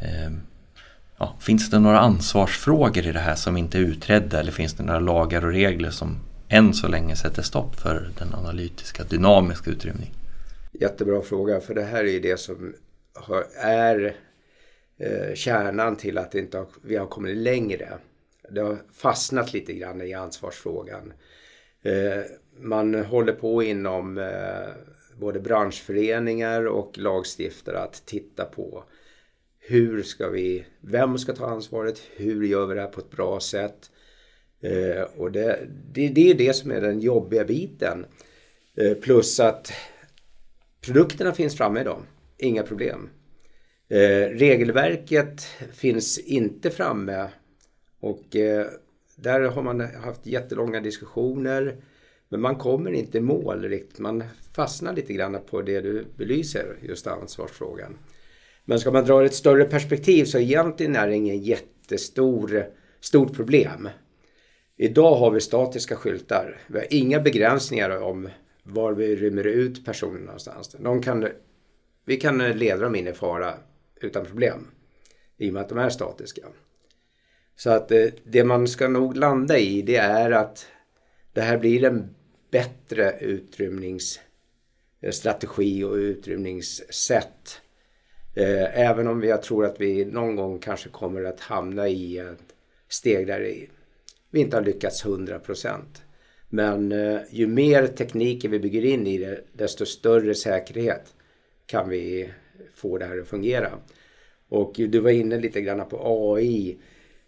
Ehm, 0.00 0.40
ja, 1.18 1.36
finns 1.40 1.70
det 1.70 1.78
några 1.78 1.98
ansvarsfrågor 1.98 3.06
i 3.06 3.12
det 3.12 3.18
här 3.18 3.34
som 3.34 3.56
inte 3.56 3.78
är 3.78 3.82
utredda 3.82 4.40
eller 4.40 4.52
finns 4.52 4.74
det 4.74 4.82
några 4.82 5.00
lagar 5.00 5.44
och 5.44 5.52
regler 5.52 5.90
som 5.90 6.18
än 6.48 6.74
så 6.74 6.88
länge 6.88 7.16
sätter 7.16 7.42
stopp 7.42 7.76
för 7.76 8.10
den 8.18 8.34
analytiska 8.34 9.04
dynamiska 9.04 9.70
utrymningen? 9.70 10.14
Jättebra 10.72 11.22
fråga 11.22 11.60
för 11.60 11.74
det 11.74 11.82
här 11.82 12.04
är 12.04 12.12
ju 12.12 12.20
det 12.20 12.40
som 12.40 12.74
är 13.62 14.16
eh, 14.98 15.34
kärnan 15.34 15.96
till 15.96 16.18
att 16.18 16.34
inte 16.34 16.58
har, 16.58 16.66
vi 16.82 16.96
har 16.96 17.06
kommit 17.06 17.36
längre. 17.36 17.88
Det 18.50 18.60
har 18.60 18.78
fastnat 18.92 19.52
lite 19.52 19.72
grann 19.72 20.02
i 20.02 20.14
ansvarsfrågan. 20.14 21.12
Eh, 21.82 22.22
man 22.58 22.94
håller 22.94 23.32
på 23.32 23.62
inom 23.62 24.18
eh, 24.18 24.68
både 25.16 25.40
branschföreningar 25.40 26.66
och 26.66 26.98
lagstiftare 26.98 27.78
att 27.78 28.02
titta 28.06 28.44
på 28.44 28.84
hur 29.70 30.02
ska 30.02 30.28
vi, 30.28 30.64
vem 30.80 31.18
ska 31.18 31.32
ta 31.32 31.46
ansvaret? 31.46 32.02
Hur 32.16 32.44
gör 32.44 32.66
vi 32.66 32.74
det 32.74 32.80
här 32.80 32.88
på 32.88 33.00
ett 33.00 33.10
bra 33.10 33.40
sätt? 33.40 33.90
Eh, 34.60 35.02
och 35.16 35.32
det, 35.32 35.58
det, 35.92 36.08
det, 36.08 36.30
är 36.30 36.34
det 36.34 36.54
som 36.54 36.70
är 36.70 36.80
den 36.80 37.00
jobbiga 37.00 37.44
biten. 37.44 38.06
Eh, 38.76 38.94
plus 38.94 39.40
att 39.40 39.72
produkterna 40.80 41.32
finns 41.32 41.56
framme 41.56 41.80
idag. 41.80 42.02
Inga 42.38 42.62
problem. 42.62 43.08
Eh, 43.88 44.28
regelverket 44.28 45.42
finns 45.72 46.18
inte 46.18 46.70
framme 46.70 47.28
och 48.00 48.36
eh, 48.36 48.66
där 49.16 49.40
har 49.40 49.62
man 49.62 49.80
haft 49.80 50.26
jättelånga 50.26 50.80
diskussioner. 50.80 51.76
Men 52.28 52.40
man 52.40 52.56
kommer 52.56 52.92
inte 52.92 53.18
i 53.18 53.20
mål 53.20 53.62
riktigt. 53.62 53.98
Man 53.98 54.24
fastnar 54.52 54.92
lite 54.92 55.12
grann 55.12 55.38
på 55.50 55.62
det 55.62 55.80
du 55.80 56.04
belyser, 56.16 56.76
just 56.82 57.06
ansvarsfrågan. 57.06 57.98
Men 58.70 58.80
ska 58.80 58.90
man 58.90 59.04
dra 59.04 59.24
ett 59.24 59.34
större 59.34 59.64
perspektiv 59.64 60.24
så 60.24 60.38
egentligen 60.38 60.96
är 60.96 61.08
det 61.08 61.14
ingen 61.14 61.38
jättestor 61.38 62.66
stort 63.00 63.36
problem. 63.36 63.88
Idag 64.76 65.14
har 65.14 65.30
vi 65.30 65.40
statiska 65.40 65.96
skyltar. 65.96 66.60
Vi 66.66 66.78
har 66.78 66.86
inga 66.90 67.20
begränsningar 67.20 68.02
om 68.02 68.28
var 68.62 68.92
vi 68.92 69.16
rymmer 69.16 69.46
ut 69.46 69.84
personer 69.84 70.20
någonstans. 70.20 70.76
De 70.78 71.02
kan, 71.02 71.28
vi 72.04 72.16
kan 72.16 72.38
leda 72.38 72.82
dem 72.82 72.94
in 72.94 73.08
i 73.08 73.12
fara 73.12 73.54
utan 74.00 74.26
problem. 74.26 74.66
I 75.36 75.50
och 75.50 75.54
med 75.54 75.62
att 75.62 75.68
de 75.68 75.78
är 75.78 75.90
statiska. 75.90 76.42
Så 77.56 77.70
att 77.70 77.90
eh, 77.90 78.06
det 78.24 78.44
man 78.44 78.68
ska 78.68 78.88
nog 78.88 79.16
landa 79.16 79.58
i 79.58 79.82
det 79.82 79.96
är 79.96 80.30
att 80.30 80.66
det 81.32 81.40
här 81.40 81.58
blir 81.58 81.84
en 81.84 82.14
bättre 82.50 83.18
utrymningsstrategi 83.20 85.80
eh, 85.80 85.88
och 85.88 85.94
utrymningssätt 85.94 87.60
Eh, 88.34 88.80
även 88.80 89.06
om 89.06 89.24
jag 89.24 89.42
tror 89.42 89.64
att 89.64 89.80
vi 89.80 90.04
någon 90.04 90.36
gång 90.36 90.58
kanske 90.58 90.88
kommer 90.88 91.24
att 91.24 91.40
hamna 91.40 91.88
i 91.88 92.18
ett 92.18 92.54
steg 92.88 93.26
där 93.26 93.40
vi 94.30 94.40
inte 94.40 94.56
har 94.56 94.64
lyckats 94.64 95.04
100 95.04 95.38
procent. 95.38 96.02
Men 96.48 96.92
eh, 96.92 97.20
ju 97.30 97.46
mer 97.46 97.86
tekniker 97.86 98.48
vi 98.48 98.58
bygger 98.58 98.84
in 98.84 99.06
i 99.06 99.18
det, 99.18 99.40
desto 99.52 99.86
större 99.86 100.34
säkerhet 100.34 101.14
kan 101.66 101.88
vi 101.88 102.30
få 102.74 102.98
det 102.98 103.04
här 103.04 103.20
att 103.20 103.28
fungera. 103.28 103.70
Och 104.48 104.72
du 104.76 105.00
var 105.00 105.10
inne 105.10 105.38
lite 105.38 105.60
grann 105.60 105.88
på 105.88 106.32
AI. 106.34 106.78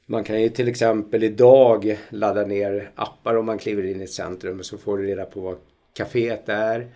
Man 0.06 0.24
kan 0.24 0.42
ju 0.42 0.48
till 0.48 0.68
exempel 0.68 1.24
idag 1.24 1.98
ladda 2.08 2.46
ner 2.46 2.90
appar 2.94 3.36
om 3.36 3.46
man 3.46 3.58
kliver 3.58 3.84
in 3.86 4.00
i 4.00 4.04
ett 4.04 4.10
centrum 4.10 4.58
och 4.58 4.66
så 4.66 4.78
får 4.78 4.98
du 4.98 5.06
reda 5.06 5.24
på 5.24 5.40
vad 5.40 5.56
kaféet 5.94 6.48
är. 6.48 6.86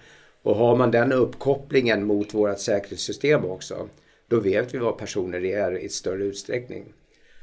Och 0.47 0.57
har 0.57 0.77
man 0.77 0.91
den 0.91 1.13
uppkopplingen 1.13 2.05
mot 2.05 2.35
vårt 2.35 2.59
säkerhetssystem 2.59 3.45
också, 3.45 3.89
då 4.29 4.41
vet 4.41 4.75
vi 4.75 4.79
vad 4.79 4.99
personer 4.99 5.45
är 5.45 5.79
i 5.79 5.89
större 5.89 6.25
utsträckning. 6.25 6.85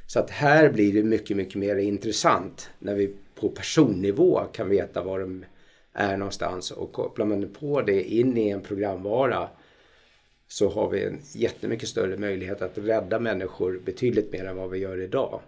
Så 0.08 0.20
att 0.20 0.30
här 0.30 0.70
blir 0.70 0.94
det 0.94 1.04
mycket, 1.04 1.38
mycket 1.38 1.56
mer 1.56 1.76
intressant 1.76 2.70
när 2.80 2.96
vi 2.96 3.14
på 3.40 3.50
personnivå 3.50 4.42
kan 4.54 4.70
veta 4.70 5.04
var 5.04 5.20
de 5.20 5.46
är 5.94 6.18
någonstans 6.18 6.72
och 6.72 6.94
kopplar 6.94 7.26
man 7.26 7.50
på 7.60 7.82
det 7.82 8.04
in 8.04 8.38
i 8.38 8.50
en 8.50 8.62
programvara 8.62 9.48
så 10.48 10.70
har 10.70 10.90
vi 10.90 11.04
en 11.04 11.20
jättemycket 11.34 11.90
större 11.90 12.18
möjlighet 12.18 12.62
att 12.62 12.78
rädda 12.78 13.20
människor 13.20 13.80
betydligt 13.86 14.32
mer 14.34 14.46
än 14.46 14.58
vad 14.58 14.70
vi 14.70 14.78
gör 14.78 15.02
idag. 15.02 15.40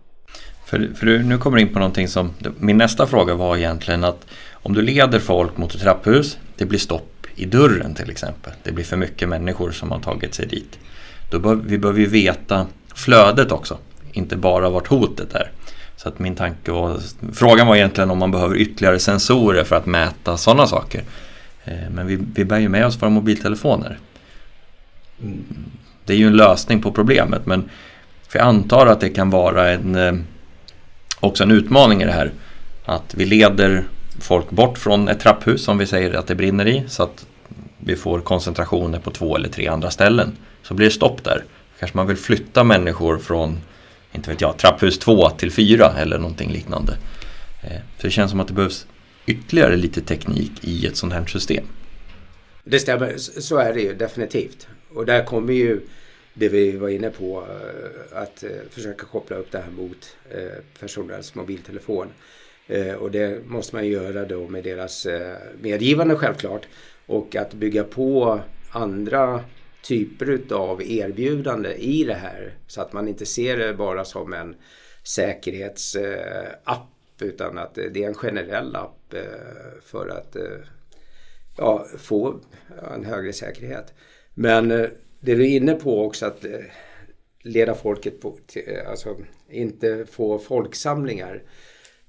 För, 0.66 0.94
för 0.96 1.06
du, 1.06 1.24
nu 1.24 1.38
kommer 1.38 1.58
du 1.58 1.64
in 1.64 1.74
på 1.74 1.80
någonting 1.80 2.08
som, 2.08 2.34
min 2.60 2.78
nästa 2.78 3.08
fråga 3.08 3.36
var 3.36 3.58
egentligen 3.58 4.04
att 4.04 4.28
om 4.52 4.74
du 4.74 4.82
leder 4.82 5.20
folk 5.20 5.58
mot 5.58 5.76
ett 5.76 5.82
trapphus, 5.82 6.38
det 6.56 6.66
blir 6.66 6.80
stopp 6.80 7.15
i 7.36 7.46
dörren 7.46 7.96
till 7.96 8.10
exempel. 8.10 8.54
Det 8.64 8.72
blir 8.72 8.86
för 8.86 8.98
mycket 8.98 9.30
människor 9.30 9.72
som 9.72 9.92
har 9.92 10.00
tagit 10.00 10.36
sig 10.36 10.48
dit. 10.48 10.80
Då 11.32 11.40
bör, 11.40 11.56
vi 11.56 11.78
behöver 11.78 12.00
ju 12.00 12.08
veta 12.08 12.68
flödet 12.96 13.52
också, 13.52 13.78
inte 14.12 14.36
bara 14.36 14.70
vart 14.70 14.88
hotet 14.88 15.34
är. 15.34 15.52
Så 15.98 16.10
att 16.10 16.20
min 16.20 16.36
tanke 16.36 16.72
var, 16.72 17.00
frågan 17.34 17.68
var 17.68 17.76
egentligen 17.76 18.12
om 18.12 18.18
man 18.18 18.32
behöver 18.32 18.56
ytterligare 18.56 19.00
sensorer 19.00 19.64
för 19.64 19.76
att 19.76 19.86
mäta 19.86 20.38
sådana 20.38 20.68
saker. 20.68 21.04
Eh, 21.64 21.90
men 21.92 22.08
vi, 22.08 22.20
vi 22.36 22.46
bär 22.46 22.60
ju 22.60 22.70
med 22.70 22.86
oss 22.86 23.02
våra 23.02 23.10
mobiltelefoner. 23.10 24.00
Det 26.06 26.14
är 26.14 26.18
ju 26.18 26.28
en 26.28 26.38
lösning 26.38 26.82
på 26.82 26.92
problemet 26.92 27.46
men 27.46 27.70
för 28.28 28.40
jag 28.40 28.48
antar 28.48 28.88
att 28.88 29.00
det 29.00 29.10
kan 29.10 29.30
vara 29.30 29.72
en, 29.72 29.96
eh, 29.96 30.14
också 31.20 31.44
en 31.44 31.52
utmaning 31.52 32.02
i 32.02 32.06
det 32.06 32.12
här. 32.12 32.32
Att 32.86 33.14
vi 33.18 33.26
leder 33.26 33.84
folk 34.20 34.50
bort 34.50 34.78
från 34.78 35.08
ett 35.08 35.20
trapphus 35.20 35.64
som 35.64 35.78
vi 35.78 35.86
säger 35.86 36.14
att 36.14 36.28
det 36.28 36.36
brinner 36.36 36.68
i 36.68 36.84
så 36.88 37.04
att 37.04 37.26
vi 37.80 37.96
får 37.96 38.20
koncentrationer 38.20 39.00
på 39.00 39.12
två 39.12 39.36
eller 39.36 39.50
tre 39.50 39.68
andra 39.68 39.90
ställen. 39.90 40.38
Så 40.64 40.74
blir 40.74 40.86
det 40.86 40.94
stopp 40.94 41.24
där. 41.24 41.44
Kanske 41.80 41.98
man 41.98 42.08
vill 42.08 42.18
flytta 42.18 42.64
människor 42.64 43.18
från, 43.18 43.58
inte 44.12 44.30
vet 44.30 44.42
jag, 44.42 44.58
trapphus 44.58 45.00
2 45.00 45.30
till 45.30 45.52
4 45.52 45.94
eller 45.98 46.18
någonting 46.18 46.52
liknande. 46.52 46.98
Eh, 47.64 47.78
så 47.98 48.08
det 48.08 48.12
känns 48.12 48.32
som 48.32 48.40
att 48.40 48.48
det 48.48 48.54
behövs 48.54 48.88
ytterligare 49.26 49.76
lite 49.76 50.02
teknik 50.02 50.52
i 50.62 50.88
ett 50.88 50.98
sånt 50.98 51.14
här 51.14 51.26
system. 51.26 51.66
Det 52.64 52.80
stämmer, 52.80 53.18
så 53.18 53.58
är 53.58 53.74
det 53.74 53.82
ju 53.82 53.94
definitivt. 53.94 54.68
Och 54.94 55.06
där 55.06 55.26
kommer 55.26 55.54
ju 55.54 55.82
det 56.34 56.50
vi 56.50 56.78
var 56.78 56.90
inne 56.90 57.10
på 57.10 57.44
eh, 57.50 58.22
att 58.22 58.44
eh, 58.44 58.50
försöka 58.72 59.06
koppla 59.06 59.38
upp 59.38 59.52
det 59.52 59.58
här 59.58 59.72
mot 59.72 60.18
personens 60.80 61.36
mobiltelefon. 61.36 62.08
Eh, 62.68 62.94
och 62.94 63.12
det 63.12 63.46
måste 63.46 63.76
man 63.76 63.88
göra 63.88 64.26
då 64.26 64.48
med 64.48 64.64
deras 64.64 65.06
eh, 65.06 65.38
medgivande 65.62 66.16
självklart. 66.16 66.68
Och 67.06 67.36
att 67.36 67.54
bygga 67.54 67.84
på 67.84 68.40
andra 68.72 69.44
typer 69.82 70.42
av 70.52 70.84
erbjudande 70.84 71.74
i 71.74 72.04
det 72.04 72.14
här. 72.14 72.54
Så 72.68 72.82
att 72.82 72.94
man 72.94 73.08
inte 73.08 73.26
ser 73.26 73.58
det 73.58 73.74
bara 73.74 74.06
som 74.06 74.34
en 74.34 74.56
säkerhetsapp 75.04 76.06
eh, 77.22 77.28
utan 77.28 77.58
att 77.58 77.76
det 77.76 78.04
är 78.04 78.08
en 78.08 78.14
generell 78.14 78.76
app 78.76 79.14
för 79.82 80.08
att 80.08 80.36
ja, 81.58 81.86
få 81.98 82.40
en 82.94 83.06
högre 83.06 83.34
säkerhet. 83.34 83.94
Men 84.34 84.68
det 84.68 84.90
du 85.20 85.44
är 85.44 85.50
inne 85.50 85.74
på 85.74 86.06
också 86.06 86.26
att 86.26 86.46
leda 87.42 87.76
folket 87.76 88.22
på, 88.22 88.38
alltså 88.88 89.18
inte 89.50 90.06
få 90.06 90.40
folksamlingar. 90.40 91.44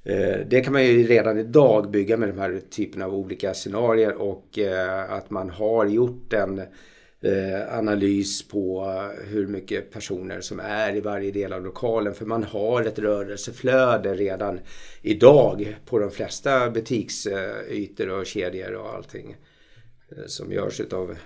Eh, 0.06 0.38
det 0.46 0.60
kan 0.60 0.72
man 0.72 0.84
ju 0.84 1.06
redan 1.06 1.38
idag 1.38 1.90
bygga 1.90 2.16
med 2.16 2.28
de 2.28 2.38
här 2.38 2.60
typerna 2.70 3.04
av 3.04 3.14
olika 3.14 3.54
scenarier 3.54 4.14
och 4.14 4.58
eh, 4.58 5.12
att 5.12 5.30
man 5.30 5.50
har 5.50 5.86
gjort 5.86 6.32
en 6.32 6.58
eh, 7.20 7.78
analys 7.78 8.48
på 8.48 8.92
hur 9.26 9.46
mycket 9.46 9.90
personer 9.92 10.40
som 10.40 10.60
är 10.60 10.96
i 10.96 11.00
varje 11.00 11.30
del 11.30 11.52
av 11.52 11.64
lokalen. 11.64 12.14
För 12.14 12.24
man 12.24 12.44
har 12.44 12.82
ett 12.82 12.98
rörelseflöde 12.98 14.14
redan 14.14 14.60
idag 15.02 15.76
på 15.86 15.98
de 15.98 16.10
flesta 16.10 16.70
butiksytor 16.70 18.08
och 18.08 18.26
kedjor 18.26 18.74
och 18.74 18.94
allting. 18.94 19.36
Som 20.26 20.52
görs 20.52 20.80
utav 20.80 21.16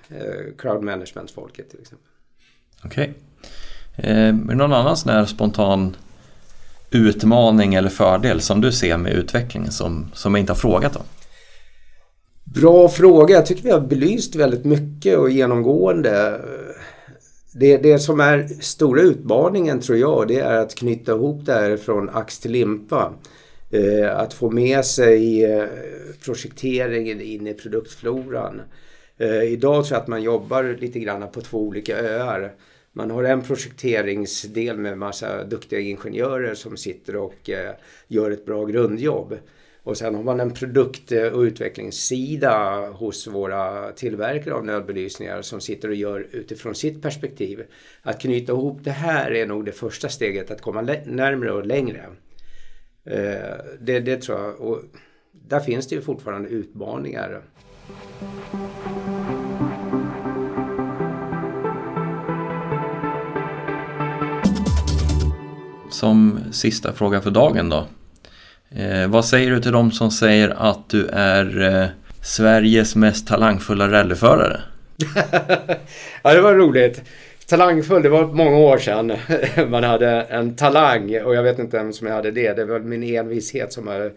crowd 0.58 0.82
management-folket 0.82 1.70
till 1.70 1.80
exempel. 1.80 2.08
Okej. 2.84 3.14
Okay. 3.96 4.10
är 4.12 4.32
det 4.32 4.54
någon 4.54 4.72
annan 4.72 4.96
sån 4.96 5.12
här 5.12 5.24
spontan 5.24 5.96
utmaning 6.90 7.74
eller 7.74 7.88
fördel 7.88 8.40
som 8.40 8.60
du 8.60 8.72
ser 8.72 8.96
med 8.96 9.12
utvecklingen 9.12 9.70
som, 9.70 10.10
som 10.14 10.34
jag 10.34 10.42
inte 10.42 10.52
har 10.52 10.58
frågat 10.58 10.96
om? 10.96 11.02
Bra 12.44 12.88
fråga. 12.88 13.34
Jag 13.34 13.46
tycker 13.46 13.62
vi 13.62 13.70
har 13.70 13.80
belyst 13.80 14.34
väldigt 14.34 14.64
mycket 14.64 15.18
och 15.18 15.30
genomgående. 15.30 16.40
Det, 17.54 17.76
det 17.76 17.98
som 17.98 18.20
är 18.20 18.48
stora 18.60 19.00
utmaningen 19.00 19.80
tror 19.80 19.98
jag 19.98 20.28
det 20.28 20.40
är 20.40 20.56
att 20.56 20.74
knyta 20.74 21.12
ihop 21.12 21.46
det 21.46 21.52
här 21.52 21.76
från 21.76 22.08
ax 22.08 22.38
till 22.38 22.52
limpa. 22.52 23.12
Eh, 23.70 24.16
att 24.16 24.34
få 24.34 24.50
med 24.50 24.84
sig 24.84 25.44
eh, 25.44 25.64
projekteringen 26.24 27.20
in 27.20 27.46
i 27.46 27.54
produktfloran. 27.54 28.62
Eh, 29.18 29.42
idag 29.42 29.84
tror 29.84 29.96
jag 29.96 30.02
att 30.02 30.08
man 30.08 30.22
jobbar 30.22 30.76
lite 30.80 30.98
grann 30.98 31.28
på 31.32 31.40
två 31.40 31.58
olika 31.58 31.98
öar. 31.98 32.52
Man 32.92 33.10
har 33.10 33.24
en 33.24 33.42
projekteringsdel 33.42 34.78
med 34.78 34.98
massa 34.98 35.44
duktiga 35.44 35.80
ingenjörer 35.80 36.54
som 36.54 36.76
sitter 36.76 37.16
och 37.16 37.50
eh, 37.50 37.74
gör 38.08 38.30
ett 38.30 38.46
bra 38.46 38.64
grundjobb. 38.64 39.38
Och 39.82 39.96
sen 39.96 40.14
har 40.14 40.22
man 40.22 40.40
en 40.40 40.54
produkt 40.54 41.12
eh, 41.12 41.26
och 41.26 41.40
utvecklingssida 41.40 42.86
hos 42.90 43.26
våra 43.26 43.92
tillverkare 43.92 44.54
av 44.54 44.64
nödbelysningar 44.64 45.42
som 45.42 45.60
sitter 45.60 45.88
och 45.88 45.94
gör 45.94 46.26
utifrån 46.30 46.74
sitt 46.74 47.02
perspektiv. 47.02 47.64
Att 48.02 48.20
knyta 48.20 48.52
ihop 48.52 48.78
det 48.82 48.90
här 48.90 49.30
är 49.30 49.46
nog 49.46 49.64
det 49.64 49.72
första 49.72 50.08
steget 50.08 50.50
att 50.50 50.62
komma 50.62 50.82
närmre 51.06 51.52
och 51.52 51.66
längre. 51.66 52.06
Eh, 53.04 53.64
det, 53.80 54.00
det 54.00 54.16
tror 54.16 54.38
jag. 54.38 54.60
Och 54.60 54.82
där 55.32 55.60
finns 55.60 55.88
det 55.88 55.94
ju 55.94 56.00
fortfarande 56.00 56.48
utmaningar. 56.48 57.42
Som 66.00 66.38
sista 66.52 66.92
fråga 66.92 67.20
för 67.20 67.30
dagen 67.30 67.68
då. 67.68 67.86
Eh, 68.76 69.08
vad 69.08 69.24
säger 69.24 69.50
du 69.50 69.60
till 69.60 69.72
de 69.72 69.90
som 69.90 70.10
säger 70.10 70.54
att 70.58 70.88
du 70.88 71.06
är 71.12 71.60
eh, 71.60 71.86
Sveriges 72.22 72.96
mest 72.96 73.26
talangfulla 73.26 73.88
rallyförare? 73.88 74.60
ja, 76.22 76.34
det 76.34 76.40
var 76.40 76.54
roligt. 76.54 77.02
Talangfull, 77.46 78.02
det 78.02 78.08
var 78.08 78.26
många 78.26 78.56
år 78.56 78.78
sedan 78.78 79.12
man 79.70 79.84
hade 79.84 80.08
en 80.08 80.56
talang 80.56 81.22
och 81.24 81.34
jag 81.34 81.42
vet 81.42 81.58
inte 81.58 81.76
vem 81.76 81.92
som 81.92 82.06
jag 82.06 82.14
hade 82.14 82.30
det. 82.30 82.56
Det 82.56 82.64
var 82.64 82.80
min 82.80 83.02
envishet 83.02 83.72
som 83.72 83.86
har 83.86 84.12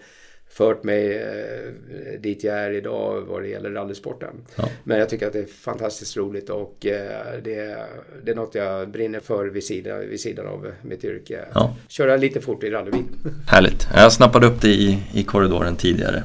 fört 0.54 0.84
mig 0.84 1.18
eh, 1.18 2.20
dit 2.20 2.44
jag 2.44 2.60
är 2.60 2.72
idag 2.72 3.22
vad 3.22 3.42
det 3.42 3.48
gäller 3.48 3.72
rallysporten. 3.72 4.34
Ja. 4.56 4.70
Men 4.84 5.00
jag 5.00 5.10
tycker 5.10 5.28
att 5.28 5.34
det 5.34 5.40
är 5.40 5.46
fantastiskt 5.46 6.18
roligt 6.18 6.50
och 6.50 6.86
eh, 6.86 7.42
det, 7.44 7.78
det, 8.24 8.32
är 8.32 8.36
något 8.36 8.56
jag 8.56 8.90
brinner 8.90 9.20
för 9.20 9.46
vid 9.46 9.64
sidan, 9.64 10.00
vid 10.10 10.20
sidan 10.20 10.48
av 10.48 10.72
mitt 10.82 11.04
yrke. 11.04 11.40
Ja. 11.54 11.76
Köra 11.88 12.18
lite 12.18 12.42
fort 12.42 12.64
i 12.64 12.70
rallybil. 12.70 13.04
Härligt. 13.48 13.88
Jag 13.96 14.14
snappade 14.14 14.48
upp 14.48 14.62
det 14.62 14.68
i, 14.68 15.00
i 15.14 15.24
korridoren 15.24 15.76
tidigare. 15.76 16.24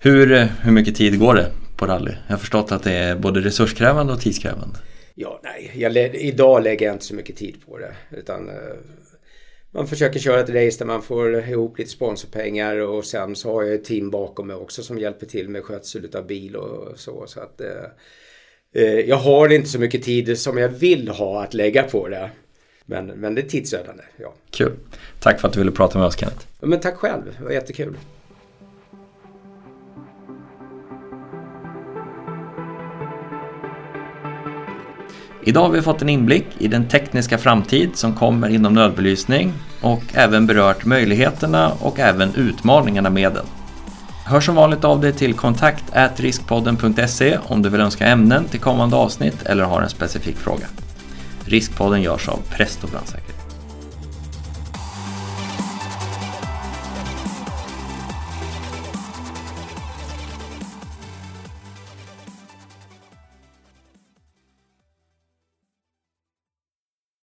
Hur, 0.00 0.32
eh, 0.32 0.46
hur 0.62 0.72
mycket 0.72 0.96
tid 0.96 1.18
går 1.18 1.34
det 1.34 1.50
på 1.76 1.86
rally? 1.86 2.12
Jag 2.26 2.34
har 2.34 2.38
förstått 2.38 2.72
att 2.72 2.82
det 2.82 2.92
är 2.92 3.16
både 3.16 3.40
resurskrävande 3.40 4.12
och 4.12 4.20
tidskrävande. 4.20 4.78
Ja, 5.14 5.40
nej. 5.42 5.72
Jag, 5.74 5.96
idag 6.14 6.62
lägger 6.62 6.86
jag 6.86 6.94
inte 6.94 7.04
så 7.04 7.14
mycket 7.14 7.36
tid 7.36 7.56
på 7.66 7.78
det. 7.78 7.92
Utan 8.10 8.50
man 9.76 9.86
försöker 9.86 10.20
köra 10.20 10.40
ett 10.40 10.48
race 10.48 10.78
där 10.78 10.84
man 10.86 11.02
får 11.02 11.38
ihop 11.38 11.78
lite 11.78 11.90
sponsorpengar 11.90 12.76
och 12.76 13.04
sen 13.04 13.36
så 13.36 13.52
har 13.52 13.62
jag 13.62 13.74
ett 13.74 13.84
team 13.84 14.10
bakom 14.10 14.46
mig 14.46 14.56
också 14.56 14.82
som 14.82 14.98
hjälper 14.98 15.26
till 15.26 15.48
med 15.48 15.64
skötsel 15.64 16.08
av 16.14 16.26
bil 16.26 16.56
och 16.56 16.98
så. 16.98 17.24
så 17.26 17.40
att, 17.40 17.60
eh, 17.60 17.68
eh, 18.74 19.00
jag 19.00 19.16
har 19.16 19.52
inte 19.52 19.68
så 19.68 19.78
mycket 19.78 20.02
tid 20.02 20.38
som 20.38 20.58
jag 20.58 20.68
vill 20.68 21.08
ha 21.08 21.42
att 21.42 21.54
lägga 21.54 21.82
på 21.82 22.08
det. 22.08 22.30
Men, 22.84 23.06
men 23.06 23.34
det 23.34 23.40
är 23.40 23.48
tidsödande, 23.48 24.02
ja. 24.16 24.34
Kul. 24.50 24.72
Tack 25.20 25.40
för 25.40 25.48
att 25.48 25.54
du 25.54 25.60
ville 25.60 25.72
prata 25.72 25.98
med 25.98 26.06
oss 26.06 26.18
Kenneth. 26.18 26.46
men 26.60 26.80
tack 26.80 26.96
själv, 26.96 27.22
det 27.38 27.44
var 27.44 27.50
jättekul. 27.50 27.96
Idag 35.48 35.62
har 35.62 35.68
vi 35.68 35.82
fått 35.82 36.02
en 36.02 36.08
inblick 36.08 36.46
i 36.58 36.68
den 36.68 36.88
tekniska 36.88 37.38
framtid 37.38 37.96
som 37.96 38.14
kommer 38.14 38.48
inom 38.48 38.74
nödbelysning 38.74 39.52
och 39.80 40.02
även 40.14 40.46
berört 40.46 40.84
möjligheterna 40.84 41.72
och 41.80 41.98
även 41.98 42.34
utmaningarna 42.34 43.10
med 43.10 43.32
den. 43.32 43.46
Hör 44.24 44.40
som 44.40 44.54
vanligt 44.54 44.84
av 44.84 45.00
dig 45.00 45.12
till 45.12 45.34
kontakt 45.34 45.84
riskpodden.se 46.20 47.38
om 47.42 47.62
du 47.62 47.68
vill 47.68 47.80
önska 47.80 48.06
ämnen 48.06 48.44
till 48.44 48.60
kommande 48.60 48.96
avsnitt 48.96 49.42
eller 49.42 49.64
har 49.64 49.82
en 49.82 49.88
specifik 49.88 50.36
fråga. 50.36 50.66
Riskpodden 51.44 52.02
görs 52.02 52.28
av 52.28 52.38
Presto 52.50 52.86
Brandsäkerhet. 52.86 53.25